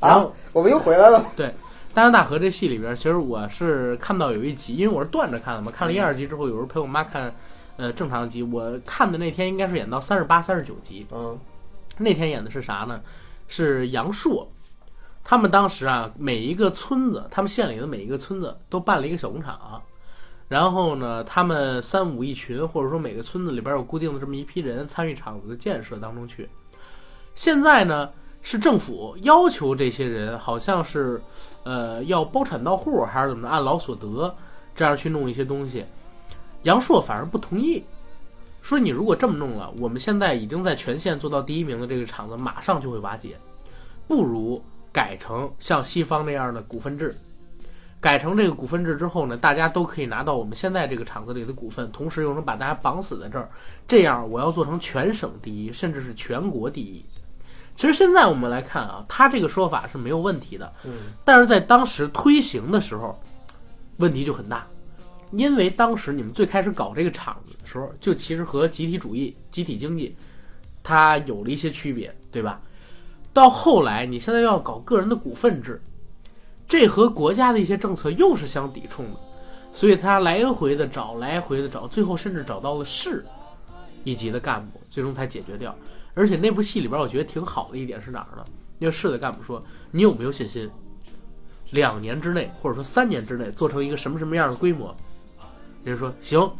[0.00, 1.24] 啊，我们又回来了。
[1.36, 1.46] 对，
[1.94, 7.32] 《大江大河》这戏里边，其实我是看到有一集，因为我是断着看的嘛，看了一二集之后，有时候陪我妈看。
[7.76, 11.06] 呃，正常集我看的那天应该是演到三十八、三十九集。
[11.12, 11.38] 嗯，
[11.98, 13.00] 那天演的是啥呢？
[13.48, 14.46] 是杨烁，
[15.22, 19.82] 他们当时啊，每一个村子，他们县里的每一个村子都办了一个小工厂，
[20.48, 26.48] 然后呢，他们三五一群，或者说每个村子里边有固定的这么一批人参与厂子的建设当中去。
[27.34, 28.10] 现在呢，
[28.42, 31.20] 是政府要求这些人，好像是
[31.64, 34.34] 呃要包产到户，还是怎么着，按劳所得
[34.74, 35.84] 这样去弄一些东西。
[36.66, 37.84] 杨烁反而不同意，
[38.60, 43.36] 说你如果这么弄了，我们现在已经在全县做到第一名的这个厂子马上就会瓦解，
[44.08, 44.60] 不如
[44.92, 47.14] 改成像西方那样的股份制。
[48.00, 53.48] 改成这个股份制之后呢，大家都可以拿到我们现在这个厂子里的股份，同时又能把大家绑死在这儿。
[53.86, 57.04] 这样我要做成全省第一，甚至是全国第一。
[57.76, 60.92] 其实现在我们来看啊，他这个说法是没有问题的，嗯，
[61.24, 63.16] 但是在当时推行的时候，
[63.98, 64.66] 问题就很大。
[65.32, 70.16] 因为当时你们最开始搞这个厂子的时候，就其实和集体主义、集体经济，
[70.82, 72.60] 它有了一些区别，对吧？
[73.32, 75.80] 到后来，你现在要搞个人的股份制，
[76.68, 79.20] 这和国家的一些政策又是相抵触的，
[79.72, 83.24] 所以他来回的找，来回的找，最后甚至找到了市
[84.04, 85.76] 一级的干部，最终才解决掉。
[86.14, 88.44] 而且那部戏里边，我觉得挺好的一点是哪儿呢？
[88.78, 90.70] 因为市的干部说：“你有没有信心，
[91.72, 94.96] 两年之内，或者说三年之内，做成一个什么什么样的规模？”
[95.90, 96.50] 人说行，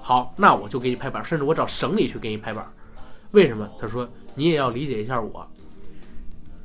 [0.00, 2.66] 好，那我就给你拍板，甚至我找省里去给你拍板。
[3.32, 3.68] 为什么？
[3.78, 5.46] 他说你也要理解一下我，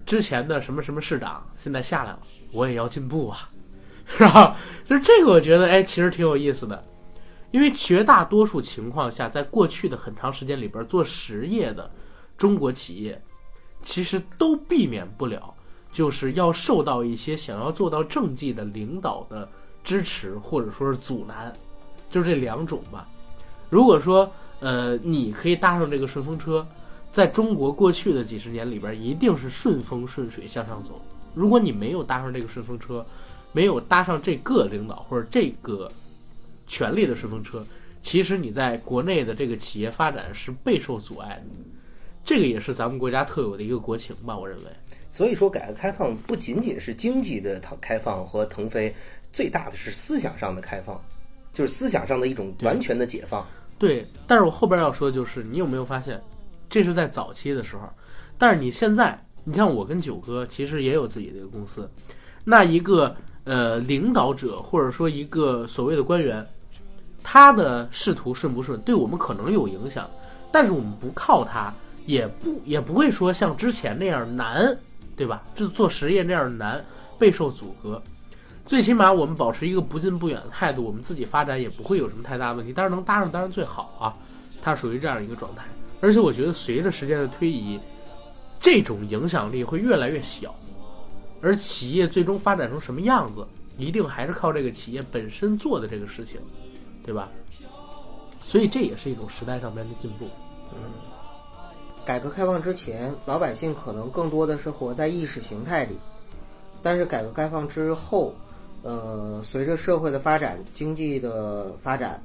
[0.05, 2.19] 之前的什么什么市长现在下来了，
[2.51, 3.39] 我也要进步啊，
[4.17, 4.55] 是吧？
[4.85, 6.83] 就是这个，我觉得哎，其实挺有意思的，
[7.51, 11.89] 因为绝大多数情况下，在过去的很长时间里边做实业的
[12.37, 13.19] 中国企业，
[13.81, 15.53] 其实都避免不了，
[15.91, 19.49] 就是要受到一些想要做到政绩的领导的
[19.83, 21.51] 支持或者说是阻拦。
[22.09, 23.07] 就是这两种吧。
[23.69, 26.67] 如果说，呃，你可以搭上这个顺风车，
[27.11, 31.01] 在中国过去的几十年里边，一定是顺风顺水向上走。
[31.33, 33.05] 如果你没有搭上这个顺风车，
[33.51, 35.89] 没有搭上这个领导或者这个
[36.67, 37.65] 权力的顺风车，
[38.01, 41.43] 其实你在国内的这个企业发展是备受阻碍的。
[42.25, 44.65] 这个也是咱们国家特有的一个国情吧，我认为。
[45.11, 48.93] 所以说，改革开放不仅仅是经济的开放和腾飞，
[49.31, 51.01] 最大的是思想上的开放。
[51.53, 53.45] 就是思想上的一种完全的解放。
[53.77, 56.21] 对，但是我后边要说的就是，你有没有发现，
[56.69, 57.89] 这是在早期的时候，
[58.37, 61.89] 但是你现在，你像我跟九哥，其实也有自己的一个公司，
[62.43, 66.45] 那一个呃领导者或者说一个所谓的官员，
[67.23, 70.09] 他的仕途顺不顺，对我们可能有影响，
[70.51, 71.73] 但是我们不靠他，
[72.05, 74.77] 也不也不会说像之前那样难，
[75.15, 75.41] 对吧？
[75.55, 76.83] 这做实业那样难，
[77.17, 78.01] 备受阻隔。
[78.69, 82.71] 最起码我们保持一个不近不远的态度，我们自己发展也不会有什么太大问题。
[82.71, 84.13] 当然能搭上当然最好啊，
[84.61, 85.63] 它属于这样一个状态。
[86.01, 87.79] 而且我觉得随着时间的推移，
[88.59, 90.53] 这种影响力会越来越小，
[91.41, 93.43] 而企业最终发展成什么样子，
[93.75, 96.39] 一定还是靠这个企业本身做的这个事情，
[97.03, 97.27] 对吧？
[98.43, 100.27] 所以这也是一种时代上面的进步。
[100.75, 100.91] 嗯
[102.05, 105.97] 改革开放之前，老百姓可能更多的是活在意识形态里，
[106.83, 108.31] 但是改革开放之后，
[108.81, 112.21] 呃，随着社会的发展、经济的发展，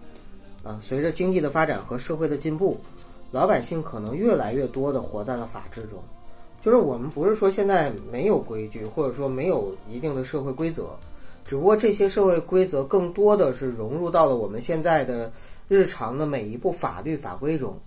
[0.62, 2.78] 啊、随着经济的发展和社会的进步，
[3.30, 6.02] 老百姓可能越来越多的活在了法治中。
[6.62, 10.96] 就是我们不是说现在没有规矩，或者说没有一定的社会规则，
[11.44, 15.30] 只不过这些社会规则更多的是融入到了我们现在的
[15.68, 17.78] 日常的每一部法律法规中。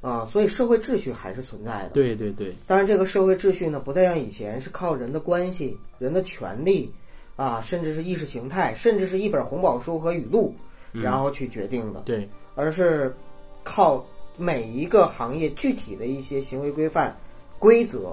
[0.00, 1.88] 啊，所以社会秩序还是存在的。
[1.88, 6.92] 对对对，当然，这个社会秩序呢，不再像以前是靠人的关系、人的权利
[7.38, 10.52] 啊，甚至是意识形态，甚至是一本红宝书和语录，
[10.90, 12.28] 然后去决定的，对。
[12.56, 13.14] 而是
[13.62, 14.04] 靠
[14.36, 17.16] 每一个行业具体的一些行为规范、
[17.60, 18.12] 规则，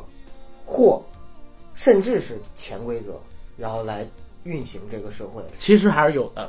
[0.63, 1.03] 或
[1.73, 3.19] 甚至是潜规则，
[3.57, 4.07] 然后来
[4.43, 5.43] 运行这个社会。
[5.57, 6.47] 其实还是有的，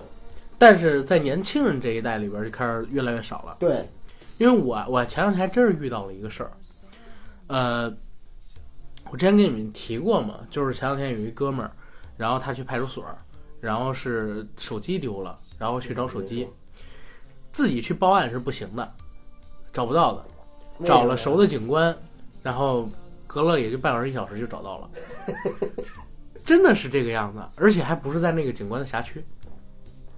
[0.59, 3.57] 但是在年轻人这一代里边就开始越来越少了。
[3.59, 3.83] 对，
[4.37, 6.53] 因为我我前两天还真是遇到了一个事儿，
[7.47, 7.91] 呃，
[9.11, 11.73] 我之前跟你们提过嘛，就是前两天有一哥们儿，
[12.17, 13.05] 然后他去派出所，
[13.61, 16.49] 然后是手机丢了，然后去找手机，
[17.53, 18.93] 自己去报案是不行的，
[19.73, 20.25] 找不到的，
[20.85, 21.17] 找了。
[21.17, 21.97] 熟的警官，
[22.43, 22.89] 然后
[23.27, 24.91] 隔了也就半小时一小时就找到了，
[26.45, 29.25] 真的是这个样子，而且还不是在那个警官的辖区，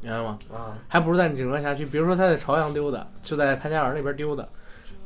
[0.00, 0.38] 明白吗？
[0.52, 4.48] 啊，还不是在警官辖区，比如说他在朝阳丢的，就在潘家园那边丢的，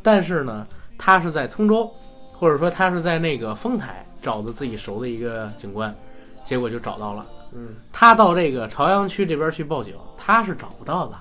[0.03, 0.66] 但是呢，
[0.99, 1.90] 他是在通州，
[2.32, 5.95] 或者说他是在那个丰台找的自己熟的一个警官，
[6.45, 7.26] 结果就找到了。
[7.55, 11.16] 嗯，他到这个朝阳区这边去报警，他是找不到的。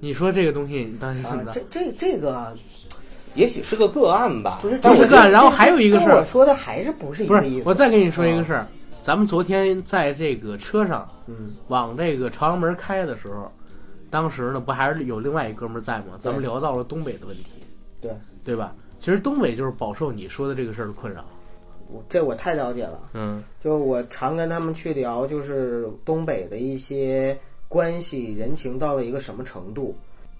[0.00, 2.52] 你说这个东西，你当时怎么，啊这这这个
[3.34, 4.58] 也许是个个案吧。
[4.62, 8.66] 不是这是个案然后还有一个事儿我说的还是不是一个意思？，我再跟你说一个事儿，
[9.02, 11.36] 咱们昨天在这个车上嗯
[11.68, 13.52] 往这个朝阳门开的时候，
[14.10, 16.18] 当时呢不还是有另外一哥们儿在吗？
[16.20, 17.44] 咱们聊到了东北的问题，
[18.00, 18.12] 对
[18.42, 18.74] 对吧？
[18.98, 21.24] 其实东北就是饱受你说的这个事儿的困扰。
[21.92, 23.00] 我这我太了解了。
[23.12, 27.36] 嗯就我常跟他们去聊，就是东北的一些
[27.68, 29.94] 关系人情到了一个什么程度，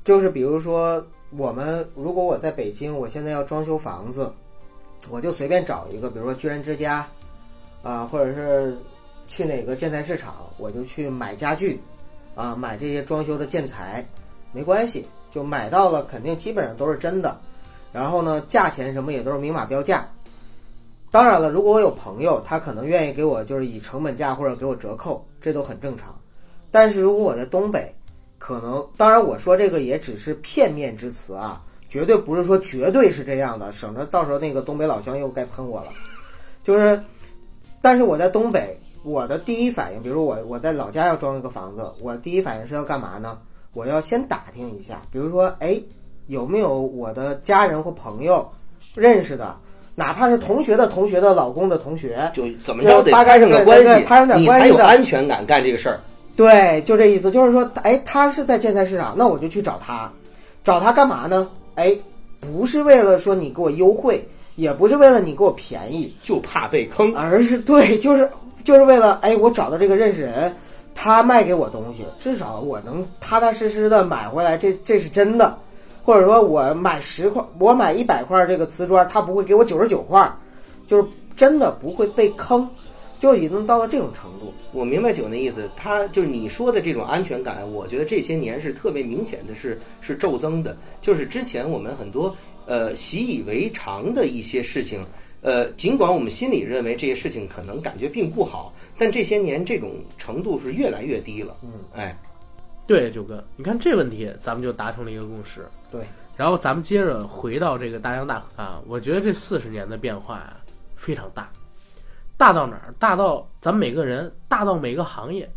[0.04, 1.04] 就是比如说
[1.36, 4.30] 我们如果我在北京，我现在要装修房子，
[5.10, 7.06] 我就随便找一个，比如说居然之家，
[7.82, 8.76] 啊，或者是
[9.28, 11.80] 去哪个建材市场，我就去买家具，
[12.34, 14.04] 啊，买这些装修的建材，
[14.52, 17.38] 没关系，就买到了，肯定基本上都是真的，
[17.92, 20.08] 然后呢，价钱什么也都是明码标价。
[21.10, 26.14] 当然了，如果我有朋友，他可能愿意给我就是以成本价或者给我折扣，这都很正常。
[26.70, 27.94] 但是如果我在东北，
[28.38, 35.88] 可能当然我说这个也只是片面之词啊，绝对不是说绝对是这样的，省得到时候那个东北老乡又该喷我了。
[36.62, 37.02] 就是，
[37.82, 43.38] 但是我在东北，我的第一反应，比如我我在老家要装一个房子，我第一反应是要干嘛呢？
[43.72, 45.80] 我要先打听一下，比如说，哎，
[46.26, 48.50] 有没有我的家人或朋友
[48.94, 49.56] 认识的，
[50.00, 56.00] 哪怕是同学的同学的老公的同学，就怎么着得攀上点关系对攀上，点你才有关系的安全感干这个事儿。
[56.38, 60.10] 对，就这意思，就是说，哎，他是在建材市场，那我就去找他，
[60.64, 61.46] 找他干嘛呢？
[61.74, 61.94] 哎，
[62.40, 64.26] 不是为了说你给我优惠，
[64.56, 67.14] 也不是为了你给我便宜，就怕被坑。
[67.14, 68.26] 而是对，就是
[68.64, 70.56] 就是为了，哎，我找到这个认识人，
[70.94, 75.58] 他卖给我东西，至少我能踏踏实实的买回来，这这是真的。
[76.02, 80.32] 或者说我买十块，我买一百块这个瓷砖，他不会给我九十九块，
[80.86, 81.04] 就是
[81.36, 82.68] 真的不会被坑，
[83.18, 84.52] 就已经到了这种程度。
[84.72, 90.76] 我明白九那意思，他就是你说的这种安全感，我觉得这些年是特别明显的是是骤增的。
[91.02, 92.34] 就是之前我们很多
[92.66, 95.00] 呃习以为常的一些事情，
[95.42, 101.54] 呃，尽管我们心里认为这些事情可能感觉并不好，但这些年这种程度是越来越低了。
[101.62, 102.16] 嗯，哎，
[102.90, 105.64] 对，九哥，你看这问题，咱们就达成了一个共识。
[105.92, 106.04] 对，
[106.36, 110.56] 然后咱们接着回到这个大江大河啊，我觉得这四十年的变化啊
[110.96, 111.48] 非常大，
[112.36, 112.92] 大到哪儿？
[112.98, 115.48] 大到咱们每个人，大到每个行业。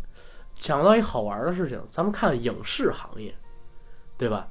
[0.60, 3.34] 想到一好玩的事情，咱们看影视行业，
[4.16, 4.46] 对吧？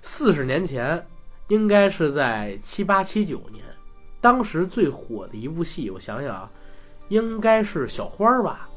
[0.00, 1.04] 四十年前，
[1.48, 3.64] 应该是在七八七九年，
[4.20, 6.48] 当时最火的一部戏，我想想啊，
[7.08, 8.68] 应该是小花儿吧？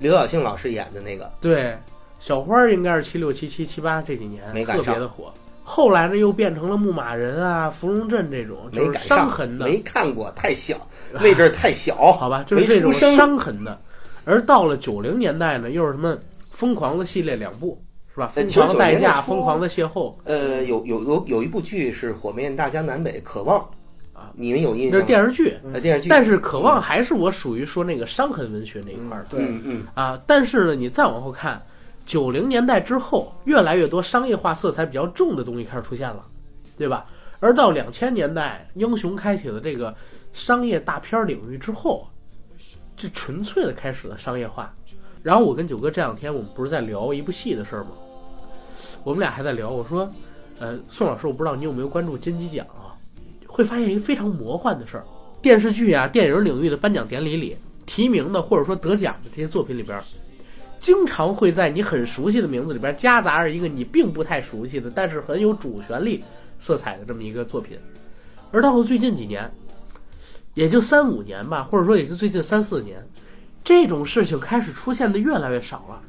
[0.00, 1.78] 刘晓庆老师演的那个，对，
[2.24, 5.30] 小花儿应该是七六、七七、七八这几年特别的火。
[5.62, 10.74] 后来呢，又变成了牧马人啊、芙蓉镇这种，就是伤痕的，没看过，太小，
[11.12, 13.78] 那阵儿太小，好吧，就是这种伤痕的。
[14.24, 16.16] 而到了九零年代呢，又是什么
[16.46, 17.78] 疯狂的系列两部，
[18.14, 18.32] 是吧？
[18.36, 23.60] 呃疯狂代99驾、疯狂的邂逅，呃，有有有有一部剧是火遍大江南北，《渴望》
[24.18, 25.02] 啊，你们有印那是？
[25.04, 25.54] 电视剧。
[25.74, 30.18] 呃电视剧，但是《渴望》还是我属于说那个伤痕文学那一块儿的、对嗯嗯，啊。
[30.26, 31.60] 但是呢，你再往后看，
[32.06, 36.24] 九零年代之后，越来越多商业化色彩比较重的东西开始出现了，
[36.76, 37.06] 对吧？
[37.40, 39.94] 而到两千年代，英雄开启了这个
[40.32, 42.06] 商业大片领域之后，
[42.96, 44.74] 这纯粹的开始了商业化。
[45.22, 47.90] 然后我跟九哥这两天我们不是在聊一部戏的事儿吗？
[49.02, 50.10] 我们俩还在聊，我说，
[50.58, 52.92] 呃，宋老师，我不知道你有没有关注金鸡奖啊？
[53.46, 55.04] 会发现一个非常魔幻的事儿，
[55.40, 59.98] 电视剧啊、电影领域的颁奖典礼里提名的或者说得奖的这些作品里边，
[60.84, 66.22] 经常会在你很熟悉的名字里边夹杂着一个你并不太熟悉的，但是很有主旋律
[66.60, 67.78] 色彩的这么一个作品。
[68.52, 69.50] 而到了最近几年，
[70.52, 73.02] 也就三五年吧，或者说也就最近三四年，
[73.64, 76.02] 这种事情开始出现的越来越少了。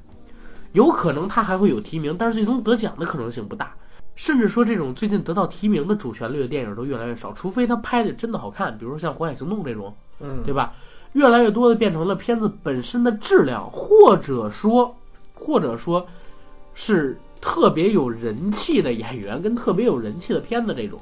[0.74, 3.74] 有可能他还会有提名，但是最终得奖的可能性不大。
[4.18, 10.74] 甚至说，这种最近得到提名的主旋律的电影都越来越少，除非他拍的真的好看，比如说像《火海行动》这种，嗯，对吧？
[11.16, 14.94] 越来越多的变成了片子本身的质量，或者说，
[15.34, 16.06] 或者说
[16.74, 21.00] 是特别有人气的演员跟特别有人气的片子这种。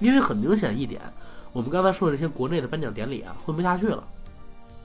[0.00, 1.00] 因为很明显一点，
[1.52, 4.04] 我们刚才说的这些国内的颁奖典礼啊，混不下去了，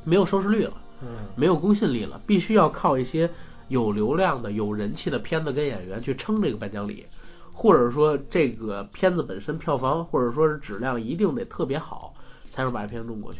[0.05, 3.29] 没有收视率了，嗯，没有公信力了，必须要靠一些
[3.67, 7.05] 有流量的、有人气的片子跟演员去撑这个颁奖礼，
[7.51, 12.13] 或者说这个片子本身票房或者说是质量一定得特别好，
[12.49, 13.39] 才能把这片子弄过去。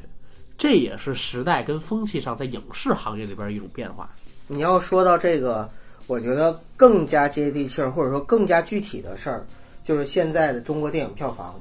[0.59, 4.09] 这也是时代跟风气上在影视行业里边一种变化。
[4.45, 5.67] 你要说到这个，
[6.05, 9.45] 我觉得更加接地气儿，或者说更加具体的事儿，
[9.85, 11.57] 就是现在的中国电影票房。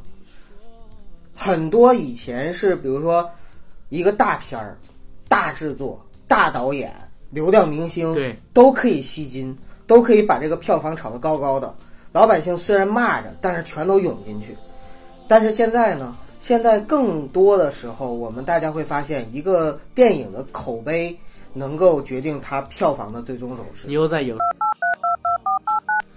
[1.32, 3.30] 很多以前是比如说
[3.88, 4.76] 一个大片儿、
[5.28, 6.92] 大制作、大导演、
[7.30, 11.72] 流量明星，对，都可以吸金，都可以把这个票房炒得高高的。
[12.10, 14.56] 老百姓虽然骂着，但是全都涌进去。
[15.28, 21.16] 但是现在呢，现在更多的时候，我们大家会发现，一个电影的口碑
[21.52, 23.94] 能够决定它票房的最终走势你。
[23.94, 24.36] 又在影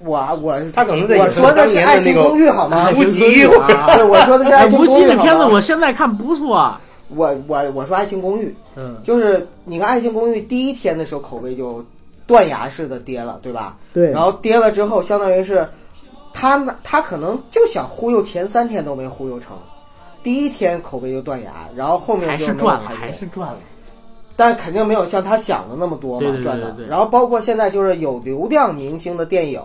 [0.03, 2.85] 我我他可能在我说的是《爱情公寓》好吗？
[2.85, 6.75] 爱无极对，我说的是《爱情公寓》无极的片子，我现在看不错。
[7.09, 11.85] 我我我说《爱情公寓》，嗯，就是你看《爱情公寓》第一天的时候口碑就
[12.25, 13.77] 断崖式的跌了，对吧？
[13.93, 15.67] 对然后跌了之后，相当于是
[16.33, 19.55] 他他可能就想忽悠，前三天都没忽悠成，
[20.23, 23.59] 第一天口碑就断崖，然后后面还就是没有赚了，还是赚了。
[24.35, 26.85] 但肯定没有像他想的那么多嘛对对对赚的对。
[26.85, 29.61] 对然后包括现在就是有流量明星的电影，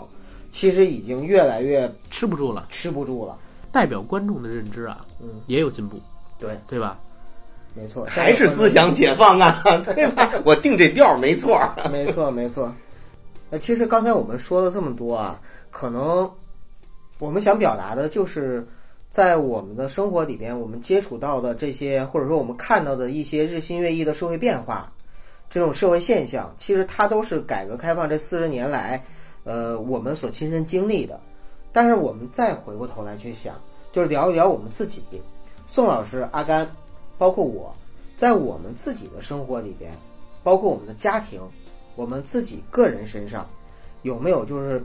[0.50, 3.36] 其实已经越来越吃不住了，吃不住了。
[3.72, 5.98] 代表观众的认知啊，嗯，也有进步，
[6.38, 6.98] 对，对吧？
[7.74, 9.62] 没错，还是思想解放啊，
[9.94, 10.30] 对吧？
[10.44, 11.60] 我定这调儿没错。
[11.92, 12.72] 没错，没错。
[13.50, 15.38] 呃，其实刚才我们说了这么多啊，
[15.70, 16.30] 可能
[17.18, 18.66] 我们想表达的就是，
[19.10, 24.92] 在我们的生活里边，我们接触到的这些，或者说我们看到的一些日新月异的社会变化，
[25.48, 29.02] 这种社会现象，其实它都是改革开放这四十年来，
[29.44, 31.18] 呃，我们所亲身经历的。
[31.72, 33.54] 但是我们再回过头来去想，
[33.92, 35.02] 就是聊一聊我们自己，
[35.66, 36.70] 宋老师、阿甘，
[37.18, 37.74] 包括我，
[38.16, 39.92] 在我们自己的生活里边，
[40.42, 41.40] 包括我们的家庭。
[41.94, 43.48] 我们自己个人身上
[44.02, 44.84] 有没有就是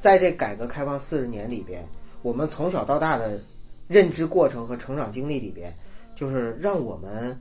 [0.00, 1.86] 在这改革开放四十年里边，
[2.20, 3.38] 我们从小到大的
[3.88, 5.72] 认知过程和成长经历里边，
[6.14, 7.40] 就是让我们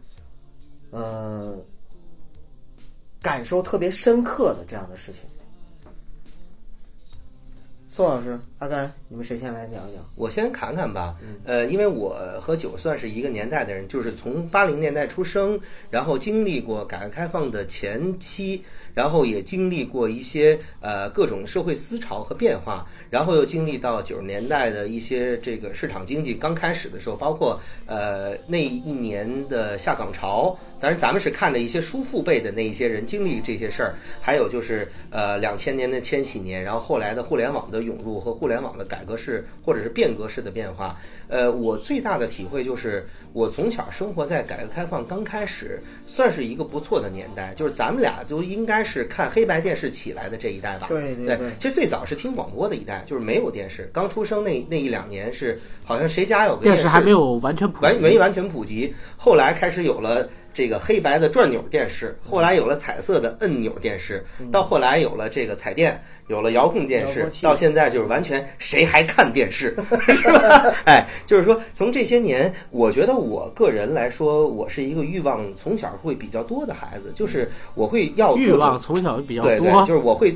[0.92, 1.56] 呃
[3.22, 5.22] 感受特别深刻的这样的事情。
[7.92, 10.04] 宋老师、阿甘，你们谁先来讲一讲？
[10.18, 15.58] 我先侃侃吧，呃，因为我和九算是一个年代的人，就是从八零年代出生，
[15.90, 18.62] 然后经历过改革开放的前期，
[18.94, 40.98] 然后也经历过一些呃各种社会思潮和变化，然后又经历到九十年代的一些这个市场经济刚开始的时候，包括呃那一年的下岗潮，当然咱们是看着一些叔父辈的那一些人经历这些事儿，还有就是呃两千年的千禧年，然后后来的互联网的涌入和互联网的改革式或者是变革式的变化。
[41.28, 50.88] 呃，我最大的体会就是，我从小生活在改革开放刚开始，算是一个不错的年代，就是咱们俩都应该是看黑白电视起来的这一代吧。
[50.88, 69.78] 对对对对其实最早是听广播的一代，就是没有电视，刚出生那那一两年是好像谁家有个视电视还没有完全普及完没完全普及，后来开始有了这个黑白的转钮电视，后来有了彩色的按钮电视，到后来有了这个彩电，有了遥控电视到现在就是完全谁还看电视，
[70.16, 70.74] 是吧？
[70.88, 80.36] 哎，就是说从这些年，我觉得我个人来说，我是一个欲望从小会比较多的孩子，就是我会要欲望从小比较对对，多，就是我会，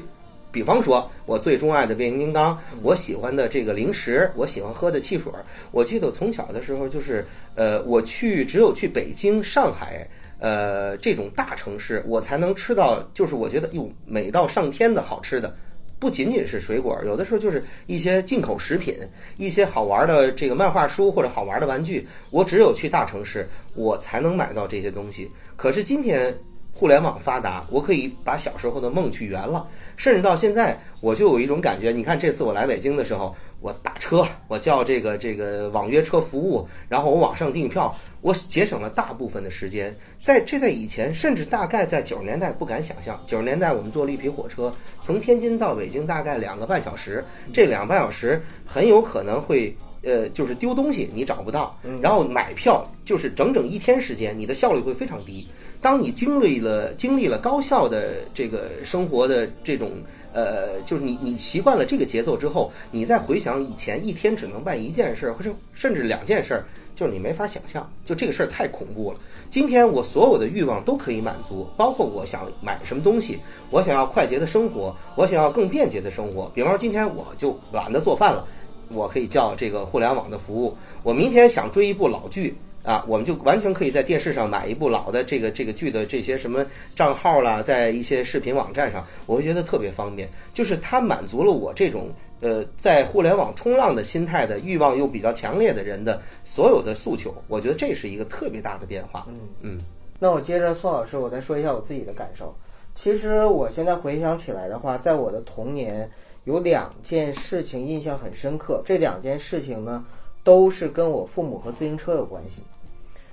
[0.52, 5.32] 比方说，我最钟爱的变形金刚，我喜欢的这个零食，我喜欢喝的汽水。
[5.72, 7.26] 我记得从小的时候，就是
[7.56, 10.08] 呃，我去只有去北京、上海。
[10.44, 15.56] 呃，这种大城市，我才能吃到，就是我觉得哟，美到上天的好吃的，
[16.00, 18.96] 不仅仅是水果，有的时候就是一些进口食品，
[19.38, 22.08] 一些好玩的这个漫画书或者好玩的玩具。
[22.32, 25.30] 我只有去大城市，我才能买到这些东西。
[25.56, 26.36] 可是今天
[26.74, 29.68] 互联网发达，我可以把小时候的梦去圆了。
[30.02, 31.92] 甚至到现在，我就有一种感觉。
[31.92, 39.96] 你看，这次我来北京的时候，我打车，我叫这个这个网约车服务，然后我网上订票，我节省了大部分的时间。
[40.20, 43.22] 在这在以前，甚至大概在九十年代不敢想象。
[43.28, 47.24] 九十年代我们坐绿皮火车从天津到北京大概两个半小时，
[47.54, 49.78] 这两个半小时很有可能会。
[50.04, 55.48] 呃，就是丢东西你找不到，然后买票就是整整一天时间，你的效率会非常低。
[55.82, 59.90] 当你经历了经历了高效的这个生活的这种
[60.34, 66.64] 呃，就是你你习惯了这个节奏之后，你再回想以前一天只能办一件事儿，或者甚至两件事儿，
[66.96, 69.20] 就是你没法想象，就这个事儿太恐怖了。
[69.50, 73.38] 今天我所有的欲望都可以满足，包括我想买什么东西，
[73.72, 76.50] 我想要快捷的生活，我想要更便捷的生活。
[76.56, 78.48] 比方说今天我就懒得做饭了。
[78.94, 80.78] 我可以叫这个互联网的服务。
[81.02, 86.66] 我明天想追一部老剧啊，我们就完全可以在电视上买一部老的这个这个剧的这些什么
[86.96, 90.28] 账号啦，在一些视频网站上，我会觉得特别方便。
[90.54, 92.10] 就是它满足了我这种
[92.40, 97.34] 呃在互联网冲浪的心态的欲望又比较强烈的人的所有的诉求。
[97.48, 99.28] 我觉得这是一个特别大的变化。
[99.30, 99.78] 嗯嗯，
[100.20, 102.56] 那我接着宋老师，我再说一下我自己的感受。
[102.96, 106.10] 其实我现在回想起来的话，在我的童年。
[106.44, 110.04] 有两件事情印象很深刻，这两件事情呢，
[110.44, 112.62] 都是跟我父母和自行车有关系。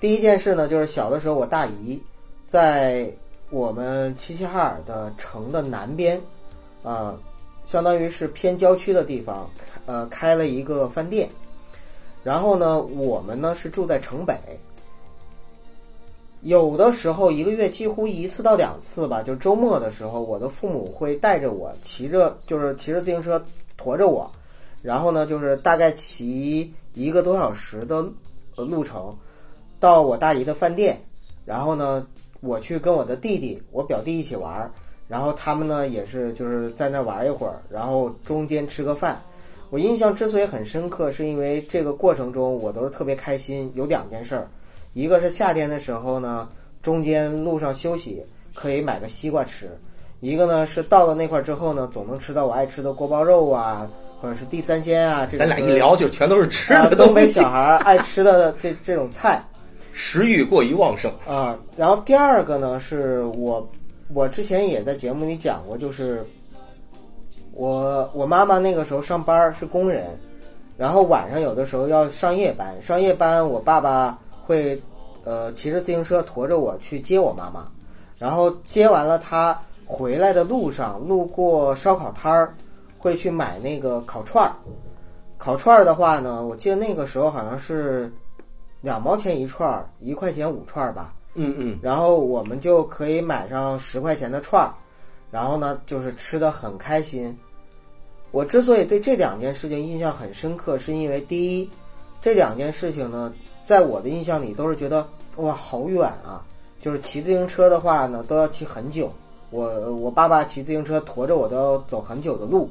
[0.01, 2.01] 第一件事呢，就是小的时候，我大姨
[2.47, 3.11] 在
[3.51, 6.17] 我们齐齐哈尔的城的南边，
[6.83, 7.19] 啊、呃，
[7.67, 9.49] 相当于是偏郊区的地方，
[9.87, 11.29] 呃，开了一个饭店。
[12.23, 14.35] 然后呢，我们呢是住在城北。
[16.43, 23.45] 有的时候一个月几乎一次到两次吧，就周末的时候，我的父母会带着我骑着，就是骑着自行车
[23.77, 24.31] 驮着我，
[24.83, 28.05] 然后呢，就是大概骑一个多小时的
[28.57, 29.17] 路程，
[29.81, 31.01] 到我大姨的饭店，
[31.45, 32.07] 然后呢，
[32.41, 34.71] 我去跟我的弟弟、我表弟一起玩，
[35.09, 39.21] 然后他们呢也是就是在那玩一会儿，然后中间吃个饭。
[39.71, 44.49] 我印象之所以很深刻，是因为这个过程中我都是特别开心，有两件事儿。
[44.95, 46.49] 一个是夏天的时候呢，
[46.83, 48.25] 中间路上休息
[48.55, 49.67] 可以买个西瓜吃；
[50.21, 53.87] 一个呢是到了那块儿之后呢，总能吃到我爱吃的锅包肉啊，
[54.21, 55.27] 或者是地三鲜啊。
[55.31, 59.43] 这咱俩一聊就全都是吃的、啊，东北小孩爱吃的这这种菜，
[59.93, 61.59] 食欲过于旺盛啊。
[61.77, 63.69] 然后第二个呢，是我
[64.13, 66.25] 我之前也在节目里讲过，就是
[67.53, 70.05] 我我妈妈那个时候上班是工人，
[70.77, 74.19] 然后晚上有的时候要上夜班，上夜班我爸爸。
[74.49, 74.81] 会，
[75.25, 77.69] 呃，骑着自行车驮着我去接我妈妈，
[78.17, 82.55] 然后接完了她回来的路上，路过烧烤摊儿，
[82.99, 84.53] 会去买那个烤串儿。
[85.39, 88.13] 烤串儿的话呢，我记得那个时候好像是
[88.81, 91.15] 两毛钱一串儿，一块钱五串儿吧。
[91.35, 91.79] 嗯嗯。
[91.81, 94.75] 然后我们就可以买上十块钱的串儿，
[95.31, 97.37] 然后呢，就是吃的很开心。
[98.31, 101.71] 我之所以对这两件事情印象很深刻，是因为第一，
[102.21, 103.33] 这两件事情呢。
[103.65, 106.43] 在我的印象里，都是觉得哇好远啊！
[106.81, 109.13] 就是骑自行车的话呢，都要骑很久。
[109.51, 112.71] 我我爸爸骑自行车驮着我都要走很久的路。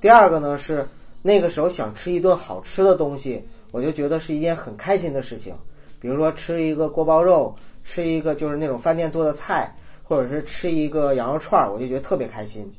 [0.00, 0.86] 第二个呢是
[1.22, 3.42] 那个时候想吃一顿好吃的东西，
[3.72, 5.54] 我就觉得是一件很开心的事情。
[5.98, 12.70] 比如说吃一个锅包肉，吃一个就是那种饭店做的菜，或者是吃一个羊肉串，我就觉得特别开心。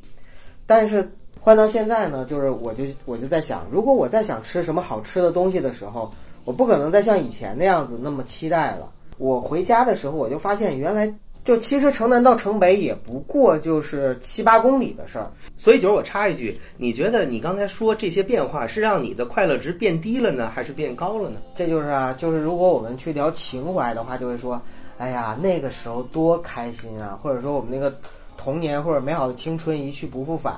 [0.68, 6.13] 但是换到现在呢，就是我就我就在想，如果我在想吃什么好吃的东西的时候，
[6.43, 8.91] 我不可能再像以前那样子那么期待了。
[9.18, 11.11] 我回家的时候，我就发现原来
[11.46, 15.32] 就其实城南到城北也不过就是七八公里的事儿。
[15.58, 21.38] 所以，就是我插一句，你觉得你刚才说这些变化是让你的快乐值变低了呢，还是变高了呢？
[21.56, 24.62] 这就是啊，就是如果我们去聊情怀的话，就会说，
[24.98, 27.96] 哎呀，那个时候多开心啊，或者说我们那个
[28.36, 30.54] 童年或者美好的青春一去不复返。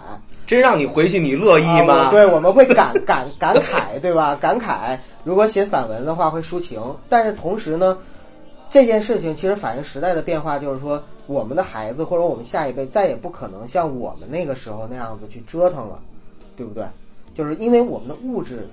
[0.47, 1.93] 真让你回去，你乐意吗？
[1.93, 4.33] 啊对，我们会感感感慨，对吧？
[4.35, 4.97] 感慨。
[5.25, 6.81] 如果写散文的话，会抒情。
[7.09, 7.97] 但是同时呢，
[8.70, 15.99] 这件事情其实反映时代的变化，就是说，我们的孩子或者我们下一辈再也不可能像我们那个时候那样子去折腾了，
[16.55, 16.86] 对不对？
[17.34, 18.68] 就是因为我们的物质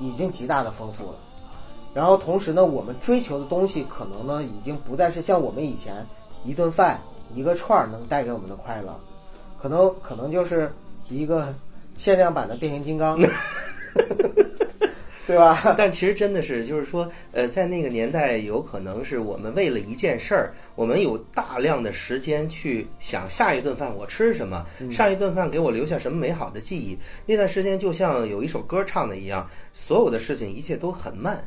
[0.00, 1.16] 已经极大的丰富了，
[1.92, 5.94] 然后同时呢，我们追求的东西可能呢，已经不再是像我们以前
[6.44, 6.98] 一顿饭、
[7.34, 8.98] 一个串儿能带给我们的快乐，
[9.60, 10.72] 可能可能就是
[11.08, 11.52] 一个
[11.96, 13.18] 限量版的变形金刚，
[15.26, 15.58] 对吧？
[15.78, 26.96] 但其实真的是，就是说，呃，在那个年代，有可能是我们为了一件事儿，我们有大量的时间去想下一顿饭我吃什么，上一顿饭给我留下什么美好的记忆。
[27.24, 31.42] 那段时间就像有一首歌唱的一样，所有的事情一切都很慢。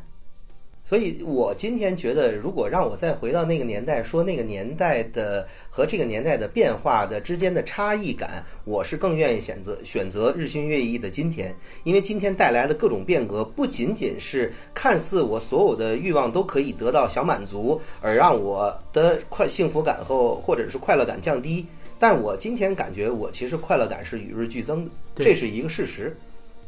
[0.88, 21.66] 所以我今天觉得，如果让我再回到那个年代，说那个年代的和这个年代的变化的之间的差异感，我是更愿意选择选择日新月异的今天，因为今天带来的各种变革，不仅仅是看似我所有的欲望都可以得到小满足，而让我的快幸福感和或者是快乐感降低，
[21.98, 26.16] 但我今天感觉我其实快乐感是与日俱增的，这是一个事实。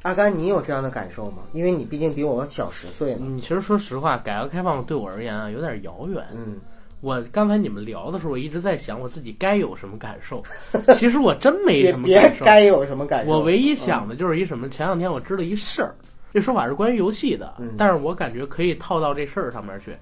[0.03, 1.43] 阿甘，你有这样的感受吗？
[1.53, 3.27] 因为你毕竟比我小十岁呢。
[3.29, 6.25] 你其实说实话，改革开放对我而言啊，有点遥远。
[6.33, 6.57] 嗯，
[7.03, 10.43] 我刚才你们聊的时候，我一直在想我自己该有什么感受。
[10.97, 12.45] 其实我真没什么感受。
[12.45, 13.31] 该有什么感受？
[13.31, 14.69] 我唯一想的就是一什么？
[14.71, 15.95] 前两天我知道一事儿，
[16.33, 19.95] 这说法是关于游戏的，嗯但是我感觉可以套到这事儿上面去。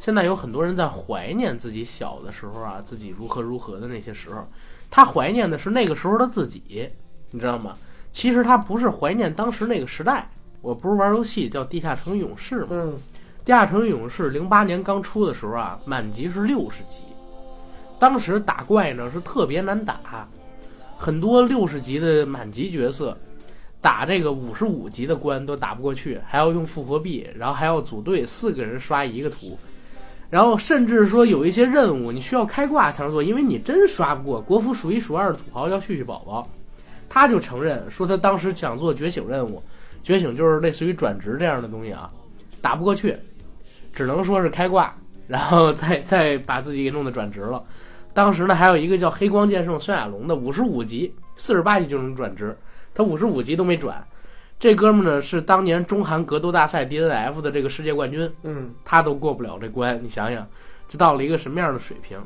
[0.00, 4.44] 现在有很多人在怀念自己小的时候啊，自己如何如何的那些时候，
[4.90, 6.88] 他怀念的是那个时候的自己，
[7.30, 7.76] 你知道吗？
[8.14, 10.26] 其实他不是怀念当时那个时代。
[10.62, 12.68] 我不是玩游戏叫《地下城勇士》吗？
[12.70, 12.92] 嗯，
[13.44, 17.02] 《地下城勇士》零八年刚出的时候啊，满级是六十级，
[17.98, 20.26] 当时打怪呢是特别难打，
[20.96, 23.14] 很多六十级的满级角色
[23.82, 29.58] 打这个五十五级的关都打不过去，还要用复活币，然后还要组队四个人刷一个图，
[30.30, 34.40] 然后甚至说有一些任务你需要开挂才能做，因为你真刷不过。
[34.40, 36.48] 国服数一数二的土豪叫旭旭宝宝，
[37.14, 39.62] 他就承认说他当时想做觉醒任务，
[40.02, 42.10] 觉醒就是类似于转职这样的东西啊，
[42.60, 43.16] 打不过去，
[43.92, 44.92] 只能说是开挂，
[45.28, 47.62] 然后再 再把自己给弄得转职了。
[48.12, 52.56] 当时呢，还有一个叫黑光剑圣孙亚龙的，五十五级、四十八级就能转职，
[52.92, 54.04] 他五十五级都没转。
[54.58, 60.44] 这哥们儿呢是当年中韩格斗大赛 DNF 的这个世界冠军，嗯，他都过不了这关，你想想，
[60.88, 62.18] 这到了一个什么样的水平？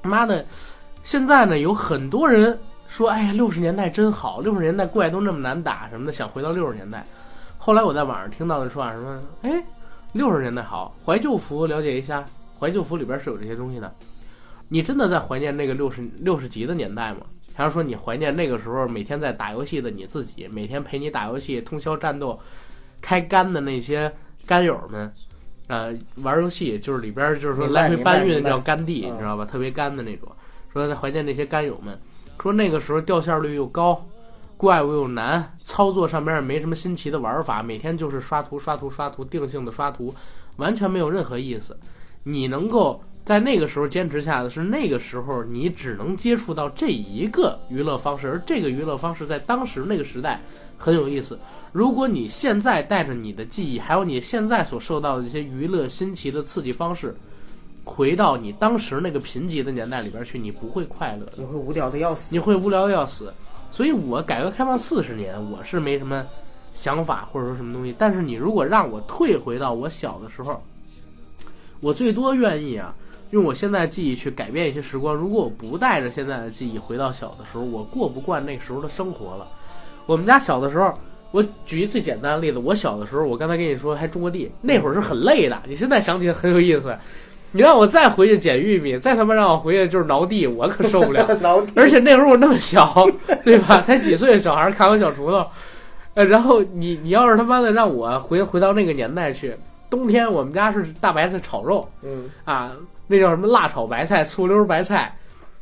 [0.00, 0.42] 妈的，
[1.02, 2.58] 现在呢有很多人
[2.94, 7.04] 说，哎呀，六十年代真好，六十年代怪都那么难打什么的，想回到六十年代。
[7.58, 9.64] 后来我在网上听到的说法什么，哎，
[10.12, 12.24] 六十年代好，怀旧服了解一下，
[12.56, 13.92] 怀旧服里边是有这些东西的。
[14.68, 17.22] 你真的在怀念那个六十六十级的年代吗？
[17.52, 22.38] 还是说你怀念那个时候每天在打游戏的你自己，每天陪你打游戏、通宵战斗、
[23.00, 24.12] 开肝的那些
[24.46, 25.12] 干友们？
[25.66, 25.92] 呃，
[26.22, 29.44] 玩游戏就是里边就是说来回搬运叫干地，嗯你知道吧？
[29.44, 30.28] 特别干的那种。
[30.72, 31.96] 说在怀念那些干友们，
[32.44, 34.06] 说那个时候掉线率又高，
[34.58, 40.14] 怪物又难，操作上边也没什么新奇的玩法，每天就是刷图、刷图、刷图，定性的刷图，
[40.56, 41.74] 完全没有任何意思。
[42.24, 50.38] 你能够在那个时候坚持下的是那个时候你只能接触到这一个娱乐方式，而这个娱乐方式在当时那个时代
[50.76, 51.38] 很有意思。
[51.72, 57.16] 如果你现在带着你的记忆，还有你现在所受到的这些娱乐新奇的刺激方式，
[57.84, 61.32] 回到你当时那个贫瘠的年代里边去，你不会快乐的。
[61.36, 62.34] 你会无聊的要死。
[62.34, 63.32] 你会无聊的要死。
[63.70, 66.24] 所以我改革开放四十年，我是没什么
[66.72, 67.94] 想法或者说什么东西。
[67.98, 70.62] 但是你如果让我退回到我小的时候，
[71.80, 72.94] 我最多愿意啊，
[73.30, 75.14] 用我现在的记忆去改变一些时光。
[75.14, 79.46] 如果我不带着现在的记忆回到小的时候，我过不惯那时候的生活了。
[80.06, 80.94] 我们家小的时候，
[81.32, 85.60] 我举一最简单的例子，我小的时候，我刚才跟你说还种过地，那会儿是很累的。
[85.66, 86.96] 你现在想起来很有意思。
[87.54, 91.24] 你让我再回去捡玉米，再他妈让我回去就是挠地，我可受不了。
[91.40, 93.06] 挠地而且那时候我那么小，
[93.44, 93.80] 对吧？
[93.86, 95.46] 才几岁的小孩儿看我小锄头，
[96.14, 99.54] 呃，然后你你要是他妈的让我回回到那个年代去，
[99.88, 102.72] 冬天我们家是大白菜炒肉嗯，啊，
[103.06, 105.14] 那叫什么辣炒白菜、醋溜白菜、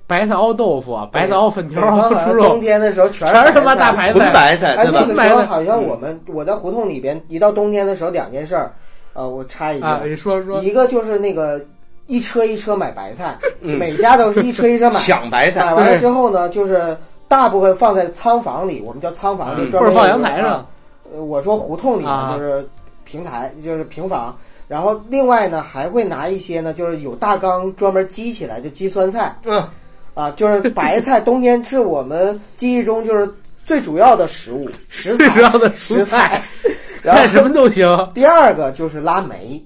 [0.06, 4.30] 白菜熬豆腐、白菜熬粉条、熬猪肉冬，天的时候全全是他妈大白菜。
[4.32, 4.74] 白菜。
[4.74, 5.06] 纯白菜哎，对吧？
[5.08, 8.72] 那个时候好像我们我在胡同里边，一到冬天的时候，两件事儿，
[9.12, 11.60] 呃，我插一句啊，你说说，一个就是那个
[12.12, 13.78] 一车一车买白菜，嗯。
[13.78, 15.00] 每家都是一车一车买。
[15.00, 15.64] 抢白菜。
[15.64, 16.94] 买，完了之后呢，就是
[17.26, 20.66] 大部分放在仓房里，我们叫仓房，里专门或者放阳台上。
[21.14, 22.68] 我说胡同里啊呢，就是
[23.04, 24.36] 平台，就是平房。
[24.68, 29.34] 然后另外呢，还会拿一些呢，就是有大缸专门积起来，就积酸菜。
[29.44, 29.66] 嗯，
[30.12, 33.26] 啊，就是白菜，冬天是我们记忆中就是
[33.64, 35.16] 最主要的食物，食材。
[35.16, 36.70] 最主要的蔬食菜材。，
[37.02, 38.10] 然干 什么都行。
[38.14, 39.62] 第二个就是拉梅，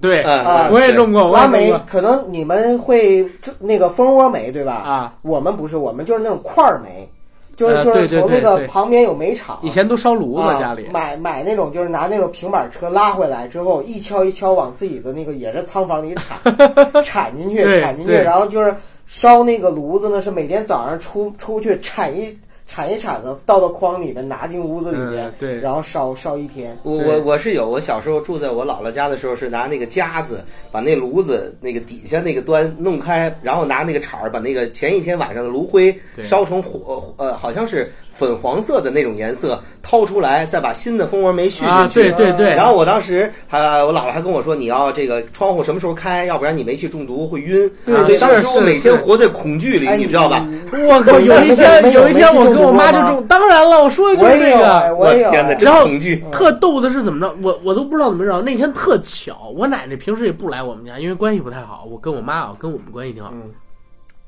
[0.00, 1.86] 对，嗯啊我也种过，我拉梅也种过。
[1.88, 4.72] 可能你们会就那个蜂窝煤对吧？
[4.72, 5.14] 啊。
[5.22, 7.08] 我们不是，我们就是那种块儿梅，
[7.56, 16.56] 就是就是从那个旁边有煤厂，以前都烧炉子啊家里，买买那种就是拿那种平板车拉回来之后，一敲一敲往自己的那个也是仓房里铲
[17.02, 18.74] 铲进去，铲进去，然后就是
[19.08, 22.38] 烧那个炉子呢，是每天早上出出去铲一
[22.70, 25.58] 铲一铲子，倒到筐里面，拿进屋子里面嗯，对。
[25.58, 26.78] 然后烧烧一天。
[26.84, 35.92] 我我我是有，我小时候住在我姥姥家的时候，是拿那个夹子把那炉子那个底下那个端弄开，然后拿那个铲儿把那个前一天晚上的炉灰
[36.22, 41.70] 烧成火呃好像是粉黄色的那种颜色，掏出来，再把新的蜂窝煤续进去。
[41.70, 47.70] 啊，对对对，然后我当时还我姥姥还跟我说，你要这个窗户什么时候开，要不然你煤气中毒会晕。
[47.86, 50.46] 对所以当时我每天活在恐惧里，哎，你知道吧？
[50.70, 54.78] 我靠， 有一天有一天我跟我妈就中，中，当然了，我说的就我也有，是这个。
[54.80, 55.14] 哎我。
[55.14, 56.22] 天哪，哎真恐惧。
[56.30, 57.34] 特逗的是怎么着？
[57.42, 58.42] 我我都不知道怎么着。
[58.42, 61.86] 那天特巧，我奶奶平时也不来我们家，因为关系不太好。
[61.90, 63.30] 我跟我妈啊，跟我们关系挺好。
[63.32, 63.42] 嗯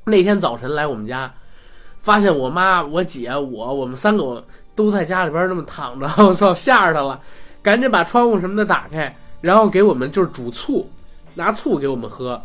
[0.05, 1.33] 那天早晨来我们家，
[2.03, 4.43] 发现我妈、我姐、我，我们三个
[4.75, 7.19] 都在家里边那么躺着，我操，吓着她了，
[7.61, 10.85] 赶紧把窗户什么的打开，然后给我们就是煮醋，
[11.33, 12.39] 拿醋给我们喝，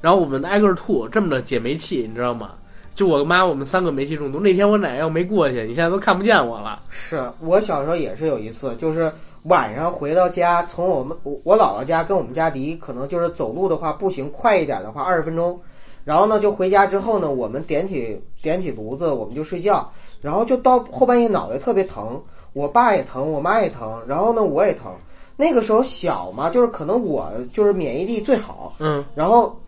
[0.00, 2.52] 然后我们挨个吐，这么着解煤气，你知道吗？
[2.94, 4.38] 就我妈我们三个煤气中毒。
[4.38, 6.80] 那天我奶奶要没过去，你现在都看不见我了。
[6.90, 9.10] 是我小时候也是有一次，就是
[9.44, 15.58] 晚上回到家，从我们我我姥姥家跟我们家离可能就是走路的话，步行快一点的话二十分钟。
[16.04, 19.90] 然后呢，就回家之后呢，我们点起点起炉子，我们就睡觉。
[20.20, 22.20] 然后就到后半夜脑袋特别疼，
[22.52, 24.92] 我爸也疼，我妈也疼，然后呢我也疼。
[25.36, 29.58] 那个时候小嘛，就是可能我就是免疫力最好，嗯，然后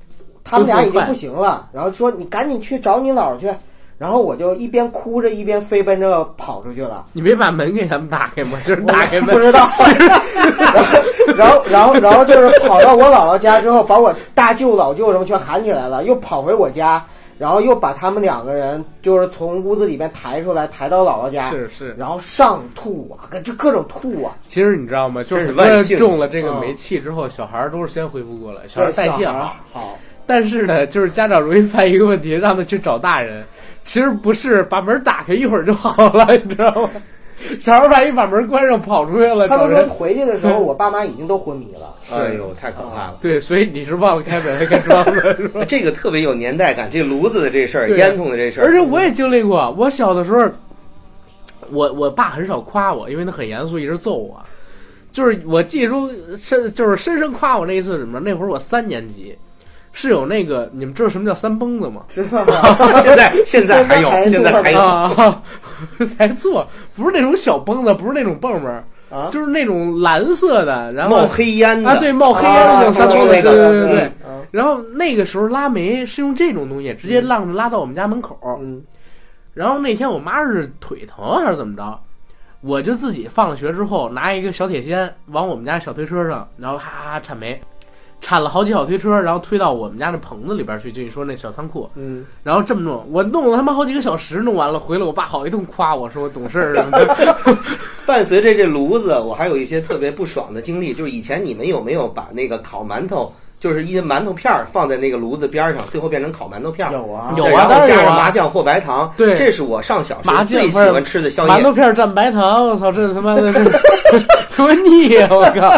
[0.44, 3.50] 他们俩已经不行了，然后说你赶紧去找你姥姥去。
[4.02, 7.04] 然后我就一边哭着一边飞奔着跑出去了。
[7.12, 8.58] 你没把门给他们打开吗？
[8.66, 9.70] 就是打开门，不知道。
[11.36, 17.00] 然后，然后，然后，然后就是跑到我姥姥家之后，把我大舅、老舅什么全喊起来了，又跑回我家，
[17.38, 21.94] 然后又把他们两个人就是从屋子里面抬出来，抬到姥姥家，是是。
[21.96, 25.22] 然后上吐啊，各这各种吐啊，其实你知道吗？
[25.22, 29.54] 就是万幸中了这个嗯煤气之后，小孩儿都是先恢复过来，小孩儿代谢好。
[29.72, 29.96] 好，
[30.26, 33.44] 但是呢，就是家长容易犯一个问题，让他去找大人。
[33.84, 36.90] 其实不是，把门打开一会儿就好了， 你知道吗？
[37.58, 39.84] 小孩万一把门关上跑出去了，他们说。
[39.94, 41.92] 回去的时候， 我爸妈已经都昏迷了。
[42.12, 43.18] 哎呦，太可怕了！
[43.20, 45.64] 对，所以你是忘了开门还开窗了是吧？
[45.66, 50.48] 这个特别有年代感，这炉子的这事儿，烟囱的这事儿，而且我也经历过，我小的时候，
[51.70, 54.40] 我我爸很少夸我，因为他很严肃，一直揍我。
[55.10, 56.08] 就是我记住
[56.38, 58.20] 深，就是深深夸我那一次是什么？
[58.20, 59.36] 那会儿我三年级，
[59.92, 62.02] 是有那个你们知道什么叫三蹦子吗？
[62.08, 62.44] 知道。
[62.46, 63.00] 吗？
[63.02, 64.80] 现在现在还有，现现在还有。
[64.80, 65.42] 啊，
[66.16, 66.66] 才做，
[66.96, 68.72] 不是那种小蹦子，不是那种蹦蹦，
[69.10, 71.90] 啊，就是那种蓝色的，然后冒黑烟的。
[71.90, 74.12] 啊，对，冒黑烟的那种三蹦子，对对对
[74.50, 78.82] 然后那个时候拉煤是用这种东西直接浪着拉到我们家门口，嗯。
[79.54, 82.00] 然后那天我妈是腿疼还是怎么着，
[82.62, 87.60] 我就自己放了学之后拿一个小铁锨往我们家小推车上，然后哈哈铲煤，
[88.22, 97.36] 铲了好几小推车，然后推到我们家那棚子里边去，就你说那小仓库，嗯，然后这么弄，我弄了他妈好几个小时，弄完了回来，我爸好一顿夸我说我懂事儿什么的。
[98.06, 106.92] 伴随着这炉子，我还有一些特别不爽的经历，就是以前你们有没有把那个烤馒头，就是一些馒头片儿放在那个炉子边上，最后变成烤馒头片儿？
[106.92, 111.52] 有啊，有对然后啊当然有啊加上麻酱或白糖，对这是我上小学麻酱最喜欢吃的宵夜。
[111.52, 113.64] 馒头片蘸白糖，我操，这他妈的是
[114.56, 115.28] 多腻呀！
[115.30, 115.70] 我靠，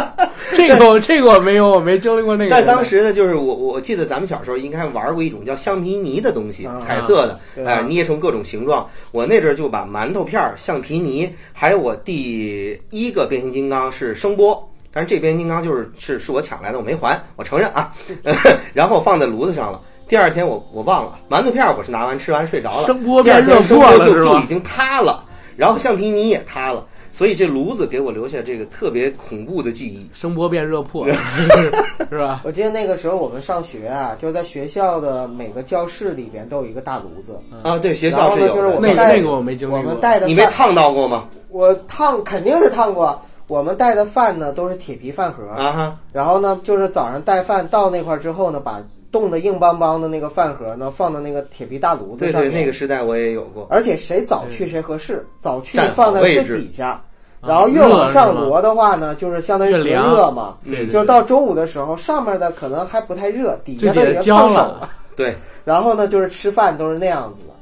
[0.55, 2.50] 这个我 这个我没有，我没经历过那个。
[2.50, 8.88] 但当时呢，就是我我记得咱们小时候应该玩过一种叫橡皮泥的东西啊，彩色的，哎，捏成各种形状。
[9.12, 14.68] 我那阵儿就把馒头片儿、橡皮泥，还有我第一个变形金刚是声波。
[14.92, 17.92] 但是这变形金刚就是是是我抢来的，我没还，我承认啊。
[18.72, 19.80] 然后放在炉子上了。
[20.07, 24.46] 第二天我我忘了，馒头片儿我是拿完吃完睡着了，声波变热天声过了是就已？
[24.46, 25.24] 经塌了，
[25.57, 30.11] 然后橡皮泥也塌了，所以这炉子给我留下这个特别恐怖的记忆。
[30.12, 31.07] 声波变热破，
[32.11, 32.43] 是吧？
[32.45, 38.55] 我记得那个时候我们上学啊，就在学校的每个教室里边都有一个大炉子，啊，对，学校是有的。
[38.55, 39.79] 就是我们带那个那个我没经历过。
[39.81, 41.29] 我们带的你没烫到过吗？
[41.51, 43.23] 我烫肯定是烫过。
[43.47, 48.82] 我们带的饭呢都是铁皮饭盒，啊哈，然后呢就是早上带饭到那块儿之后呢，把
[49.12, 52.49] 冻得硬邦邦的那个饭盒呢放到那个铁皮大炉子对。
[52.49, 53.66] 那个时代我也有过。
[53.70, 57.03] 而且谁早去谁合适，早去放在最底下，啊
[57.47, 60.57] 然后越往上热是吗摞的话呢，就是相当于隔越热嘛。
[60.64, 64.88] 对对，就是到中午的时候，上面的可能还不太热，底下的已经烫手了。
[65.14, 67.53] 对，然后呢，就是吃饭都是那样子的。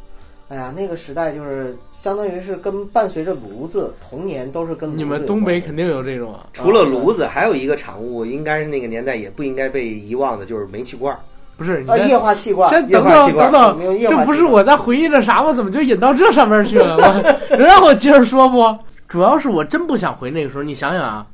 [0.48, 11.20] 哎呀，那个时代就是相当于是跟伴随着炉子，童年都是跟炉子你们东北肯定有这种啊，除了炉子，还有一个产物，应该是那个年代也不应该被遗忘的，就是煤气罐儿。
[11.56, 11.84] 不是？
[12.08, 15.52] 液化气罐，先等等等等，这不是我在回忆着啥吗？
[15.52, 16.96] 怎么就引到这上面去了？
[16.96, 18.76] 我能让我接着说不？
[19.06, 20.64] 主要是我真不想回那个时候。
[20.64, 21.24] 你想想啊，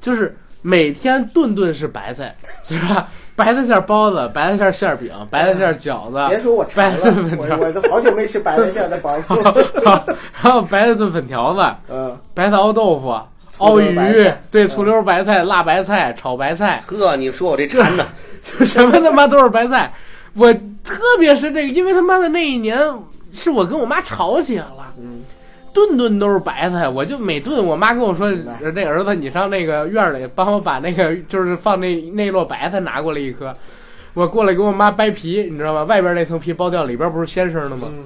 [0.00, 3.08] 就是每天顿顿是白菜，是吧？
[3.36, 6.98] 白菜馅儿包子，白菜馅儿馅儿饼，白菜馅儿饺子，别说我馋了
[7.36, 9.24] 我我都好久没吃白菜馅儿的包子。
[10.42, 13.18] 然后白菜炖粉条子， 嗯，白菜熬豆腐，
[13.58, 13.94] 熬鱼
[14.50, 18.06] 对，嗯醋溜白菜、辣白菜、炒白菜，呵，你说我这馋的，
[18.58, 19.92] 就什么他妈都是白菜。
[20.36, 22.78] 我特别是这个，因为他妈的那一年
[23.32, 25.22] 是我跟我妈吵起来了，嗯，
[25.74, 33.52] 顿顿都是白菜，我就每顿我妈跟我说那儿子你上那个院儿里帮我把那个就是放那那摞白菜拿过来一颗，
[34.14, 35.82] 我过来给我妈掰皮，你知道吗？
[35.84, 37.88] 外边那层皮剥掉，里边不是鲜生的吗？
[37.90, 38.04] 嗯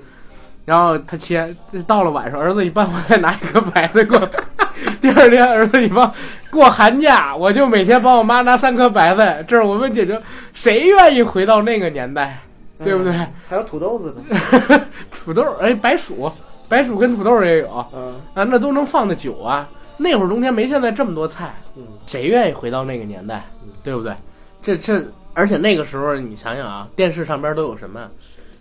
[0.69, 1.49] 然后他切，
[1.87, 4.29] 到了晚上，儿子你帮我再拿一颗白菜过来。
[5.01, 6.13] 第二天，儿子你帮
[6.51, 10.21] 过寒假，我就每天帮我妈拿三颗白菜，这是我们解决。
[10.53, 12.39] 谁愿意回到那个年代，
[12.85, 13.11] 对不对？
[13.15, 14.81] 嗯还有土豆子呢。
[15.11, 16.31] 土豆，哎，白薯，
[16.69, 19.69] 白薯跟土豆也有嗯啊，那都能放的久啊。
[19.97, 23.45] 那会儿冬天没现在这么多菜，嗯，谁愿意回到那个年代，
[23.83, 24.15] 对不对？
[24.63, 25.03] 这这，
[25.35, 28.09] 而且那个时候你想想啊，电视上边都有什么？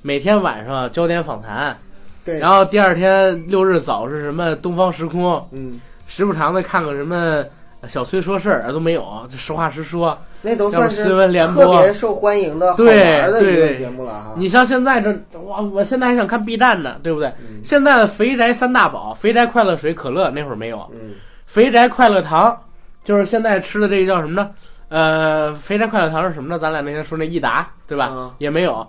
[0.01, 1.77] 每天晚上焦点访谈，
[2.23, 2.39] 对。
[2.39, 7.43] 然后第二天六日早是什么东方时空，嗯，时不常的看个什么
[7.87, 10.17] 小崔说事儿都没有，就实话实说。
[10.41, 14.33] 那都算是新闻联特播别受欢迎的好对玩的娱乐对节目了哈。
[14.37, 15.11] 你像现在这，
[15.45, 17.27] 哇，我现在还想看 B 站呢，对不对？
[17.39, 21.15] 嗯现在的肥宅三大宝，肥宅快乐水、可乐那会儿没有，嗯
[21.45, 22.57] 肥宅快乐糖
[23.03, 24.51] 就是现在吃的这个叫什么呢？
[24.89, 26.57] 呃，肥宅快乐糖是什么呢？
[26.57, 28.11] 咱俩那天说那益达，对吧？
[28.13, 28.85] 嗯也没有。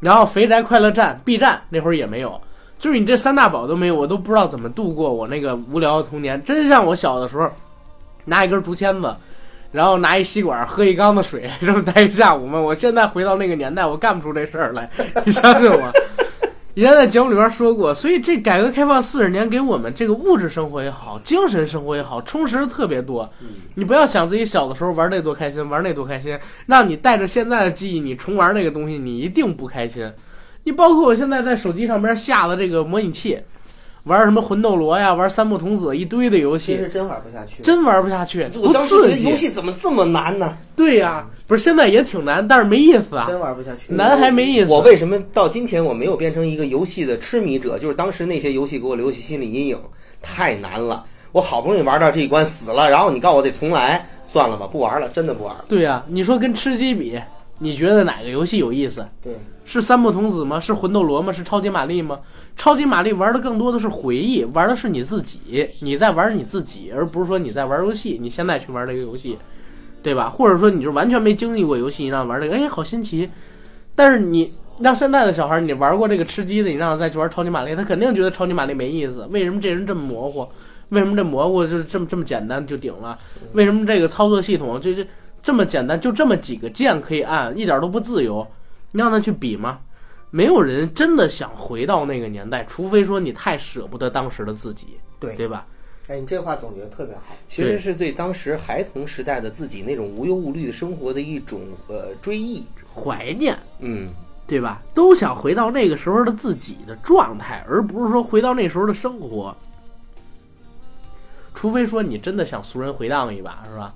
[0.00, 2.40] 然后肥宅快乐站 B 站那会儿也没有，
[2.78, 6.42] 就是你这三大宝都没有，我都不知道怎么度过我那个无聊的童年。
[6.42, 7.50] 真像我小的时候，
[8.24, 9.14] 拿一根竹签子，
[9.70, 12.60] 然后拿一吸管喝一缸子水， 这么待一下午嘛。
[12.60, 14.88] 我现在回到那个年代，我干不出这事儿来，
[15.24, 15.92] 你相信我。
[16.74, 23.30] 以前在节目里边说过，所以这改革开放四十年给我们这个物质生活也好，精神生活也好，充实的特别多。
[23.74, 30.10] 你不要想自己小的时候玩那多开心，玩那多开心，让你带着现在的记忆，你重玩那个东西，你一定不开心。
[30.64, 33.38] 你包括我现在在手机上边下的这个模拟器，
[34.04, 37.62] 玩什么魂斗罗呀，玩三木童子一堆的游戏，其实真玩不下去。
[37.62, 39.30] 真玩不下去，不我当时觉刺激。
[39.30, 40.56] 游戏怎么这么难呢？
[40.74, 43.92] 对呀、不是现在也挺难，但是没意思啊，真玩不下去。
[43.94, 44.72] 难还没意思。
[44.72, 47.78] 我为什么到今天我没有变成一个游戏的痴迷者？
[47.78, 49.78] 就是当时那些游戏给我留下心理阴影，
[50.20, 51.04] 太难了。
[51.30, 55.64] 我好不容易玩到这一关死了，然后你告诉我得重来，算了吧，不玩了，真的不玩了。
[55.68, 57.18] 对呀、你说跟吃鸡比，
[57.58, 59.06] 你觉得哪个游戏有意思？
[59.22, 60.58] 对，是三木童子吗？
[60.58, 61.32] 是魂斗罗吗？
[61.32, 62.18] 是超级玛丽吗？
[62.56, 68.18] 超级玛丽玩的更多的是回忆，玩的是你自己，你在玩你自己，而不是说你在玩游戏。
[68.20, 69.38] 你现在去玩这个游戏，
[70.02, 70.28] 对吧？
[70.28, 73.30] 或者说你就完全没经历过游戏，你让玩这个，哎，好新奇。
[73.94, 74.50] 但是你
[74.80, 79.26] 让现在的小孩，你玩过这个吃鸡的，你让他再去玩超级玛丽，他肯定觉得超级玛丽没意思。
[79.30, 80.48] 为什么这人这么模糊？
[80.88, 83.18] 为什么这蘑菇就是这么这么简单就顶了？
[83.54, 85.06] 为什么这个操作系统就这
[85.42, 88.46] 这么简单，就这么几个键可以按，一点都不自由？
[88.92, 89.80] 你让他去比吗？
[90.30, 95.66] 没有人真的想回到那个年代，除非说你太舍不得当时的自己，对对吧？
[96.08, 97.22] 哎，你这话总结的特别好。
[97.48, 102.64] 其实是对当时孩童时代的自己那种无忧无虑的生活的一种呃追忆。
[102.94, 104.08] 怀念，嗯，
[104.46, 104.82] 对吧？
[104.92, 109.56] 都想回到那个时候的自己的状态，而不是说回到那时候的生活。
[111.54, 113.94] 除非说你真的想俗人回荡一把，是吧？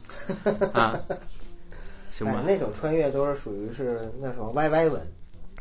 [0.73, 0.99] 啊，
[2.17, 5.07] 行吧哎，，那种穿越都是属于是那什么 YY 文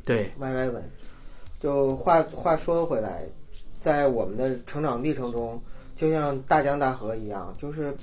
[0.05, 0.81] 对，，YY 文。
[1.59, 3.23] 就话话说回来，
[3.81, 5.61] 在我们的成长历程中，
[5.97, 7.93] 就像大江大河一样，就是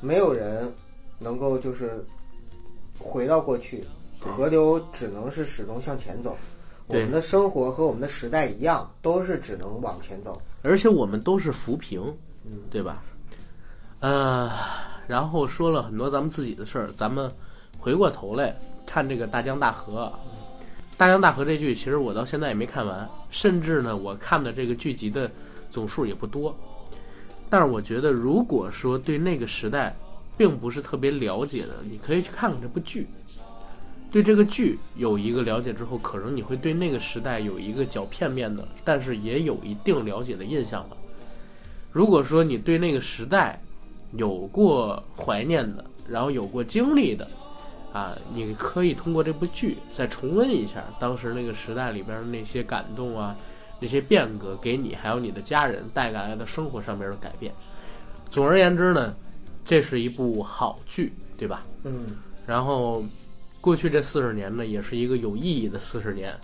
[0.00, 0.70] 没有人
[1.18, 2.04] 能够就是
[2.98, 3.84] 回到过去，
[4.18, 6.36] 河流只能是始终向前走。
[6.86, 10.42] 我们的生活和我们的时代一样，都是只能往前走。
[10.62, 12.02] 而且我们都是浮萍，
[12.44, 13.02] 嗯，对吧？
[14.00, 14.50] 呃，
[15.06, 17.32] 然后说了很多咱们自己的事儿，咱们
[17.84, 18.56] 回过头来
[18.86, 20.10] 看这个大江大河。
[20.96, 25.30] 大江大河这剧，其实我到现在也没看完，甚至呢，我看的这个剧集的
[25.70, 26.56] 总数也不多。
[27.50, 29.94] 但是我觉得，如果说对那个时代
[30.34, 33.06] 并不是特别了解的，你可以去看看这部剧。
[34.10, 40.96] 对这个剧有一个了解之后，可能你会对那个时代有一个较片面的，但是也有一定了解的印象了。
[41.92, 43.60] 如果说你对那个时代
[44.12, 47.28] 有过怀念的，然后有过经历的，
[47.94, 53.36] 啊，你可以通过这部剧再重温一下当时那个时代里边的那些感动啊，
[53.78, 57.54] 那些变革给你还有你的家人带来的生活上面的改变。
[58.28, 59.14] 总而言之呢，
[59.64, 61.64] 这是一部好剧，对吧？
[61.84, 62.04] 嗯，
[62.44, 63.04] 然后，
[63.60, 66.36] 过去这四十年呢，也是一个有意义的四十年。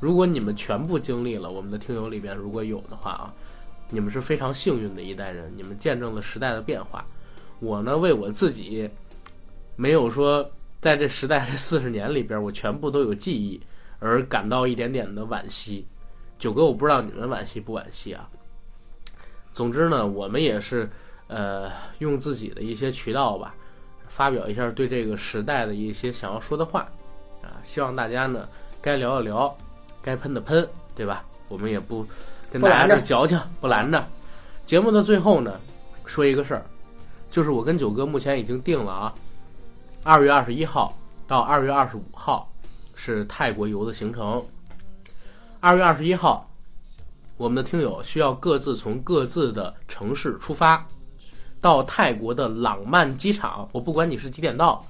[0.00, 3.32] 如果你们全部经历了，我们的听友里边如果有的话啊，
[3.90, 7.06] 你们是非常幸运的一代人，你们见证了时代的变化。
[7.60, 8.90] 我呢，为我自己
[9.76, 10.50] 没有说
[10.80, 13.60] 在这时代这四十年里边，我全部都有记忆
[13.98, 15.86] 而感到一点点的惋惜。
[16.38, 18.28] 九哥，我不知道你们惋惜不惋惜啊？
[19.52, 20.88] 总之呢，我们也是
[21.28, 23.54] 呃用自己的一些渠道吧。
[24.08, 26.88] 发表一下对这个时代的一些想要说的话，
[27.42, 28.48] 啊，希望大家呢
[28.80, 29.54] 该聊的聊，
[30.00, 31.24] 该喷的喷，对吧？
[31.48, 32.06] 我们也不
[32.50, 34.02] 跟大家这矫情，不拦着。
[34.64, 35.60] 节目的最后呢，
[36.06, 36.64] 说一个事儿，
[37.30, 39.14] 就是我跟九哥目前已经定了啊，
[40.06, 40.96] 二月二十一号
[41.26, 42.48] 到二月二十五号
[42.94, 44.40] 是泰国游的行程。
[45.58, 46.48] 二月二十一号，
[47.36, 50.86] 我们的听友需要各自从各自的城市出发。
[51.60, 54.86] 到泰国的朗曼机场，我不管你是几点到，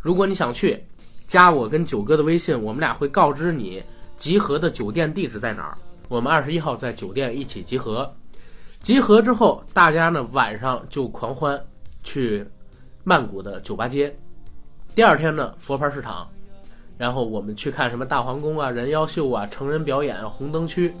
[0.00, 0.84] 如果你想去，
[1.28, 3.80] 加我跟九哥的微信，我们俩会告知你
[4.16, 5.78] 集合的酒店地址在哪儿。
[6.08, 8.12] 我们二十一号在酒店一起集合，
[8.82, 11.64] 集合之后，大家呢晚上就狂欢，
[12.02, 12.44] 去
[13.04, 14.12] 曼谷的酒吧街。
[15.00, 16.28] 第二天呢，佛牌市场，
[16.98, 20.92] 然后我们去看什么大皇宫啊、人妖秀啊、成人表演、红灯区。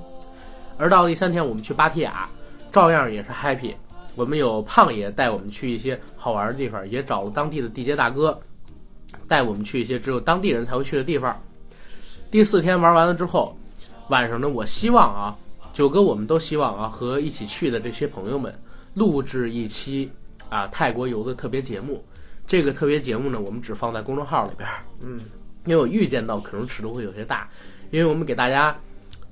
[0.78, 2.26] 而到第三天，我们去芭提雅，
[2.72, 3.74] 照样也是 happy。
[4.14, 8.40] 我们有胖爷带我们去一些好玩的地方，也找了当地的地接大哥，
[9.28, 11.38] 带我们去一些只有当地人才会去的地方。
[12.30, 13.54] 第四天玩完了之后，
[14.08, 15.36] 晚上呢，我希望啊，
[15.74, 18.50] 九哥我们都希望啊，和一起去的这些朋友们
[18.94, 20.10] 录制一期
[20.48, 22.02] 啊泰国游的特别节目。
[22.50, 25.20] 这个特别节目呢，我们只放在公众号里边，嗯，
[25.66, 27.48] 因为我预见到可能尺度会有些大，
[27.92, 28.76] 因为我们给大家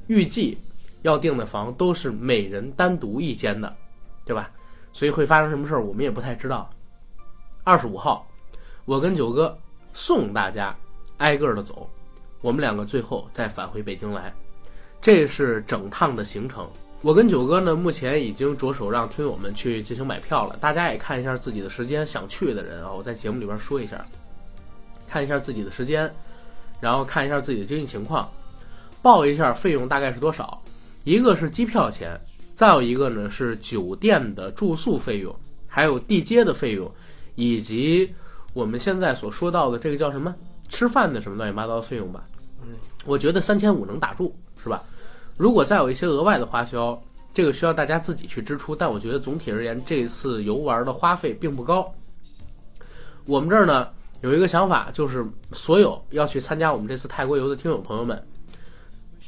[0.07, 0.57] 预计
[1.03, 3.77] 要订的房都是每人单独一间的，
[4.25, 4.49] 对吧？
[4.93, 6.71] 所以会发生什么事儿，我们也不太知道。
[7.65, 8.25] 二十五号，
[8.85, 9.59] 我跟九哥
[9.93, 10.73] 送大家
[11.17, 11.91] 挨个的走，
[12.41, 14.33] 我们两个最后再返回北京来。
[15.01, 16.71] 这是整趟的行程。
[17.03, 20.57] 我跟九哥呢，目前已经着手让听友们去进行买票了。
[20.61, 24.05] 大家也看一下自己的时间，想去的人啊，我在节目里边说一下，
[25.07, 26.13] 看一下自己的时间，
[26.81, 28.29] 然后看一下自己的经济情况，
[29.01, 30.61] 报一下费用大概是多少。
[31.05, 32.19] 一个是机票钱。
[32.55, 35.33] 再有一个呢是酒店的住宿费用，
[35.69, 36.91] 还有地接的费用，
[37.37, 38.13] 以及
[38.53, 40.35] 我们现在所说到的这个叫什么
[40.69, 42.25] 吃饭的什么乱七八糟的费用吧。
[42.63, 42.71] 嗯，
[43.07, 44.83] 我觉得三千五能打住，是吧？
[45.39, 47.01] 如果再有一些额外的花销，
[47.33, 48.77] 这个需要大家自己去支出。
[48.77, 51.91] 但我觉得总体而言，这次游玩的花费并不高。
[53.25, 53.89] 我们这儿呢
[54.21, 58.23] 有一个想法，就是所有要去参加我们这次泰国游的听友朋友们，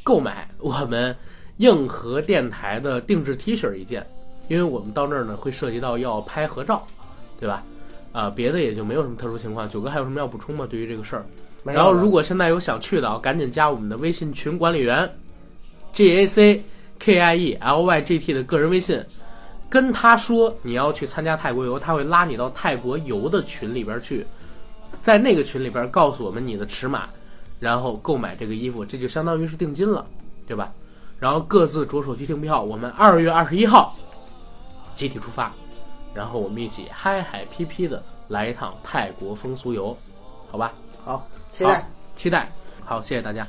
[0.02, 1.16] 购买我们。
[1.56, 4.06] 硬核电台的定制 T 恤一件，
[4.48, 6.86] 因为我们到那儿呢会涉及到要拍合照，
[7.38, 7.62] 对吧？
[8.12, 9.68] 啊，别的也就没有什么特殊情况。
[9.68, 10.66] 九哥还有什么要补充吗？
[10.66, 11.26] 对于这个事儿？
[11.62, 15.06] 然后如果现在有想去的啊，赶紧加我们的微信群管理员
[15.92, 16.62] G A C
[16.98, 19.04] K I E L Y G T 的个人微信，
[19.68, 24.26] 跟他说你要去参加泰国游，他会拉你到泰国游的群里边去，
[25.02, 27.08] 在那个群里边告诉我们你的尺码，
[27.58, 30.06] 然后购买这个衣服，这就相当于是定金了，
[30.46, 30.72] 对吧？
[31.18, 33.94] 然后各自着手去订票，我们二月二十一号
[34.96, 35.52] 集体出发，
[36.14, 39.96] 然后我们一起嗨嗨皮皮的来一趟泰国风俗游，
[40.50, 40.72] 好吧？
[41.04, 42.50] 好，期待，期待，
[42.84, 43.46] 好，谢谢大家。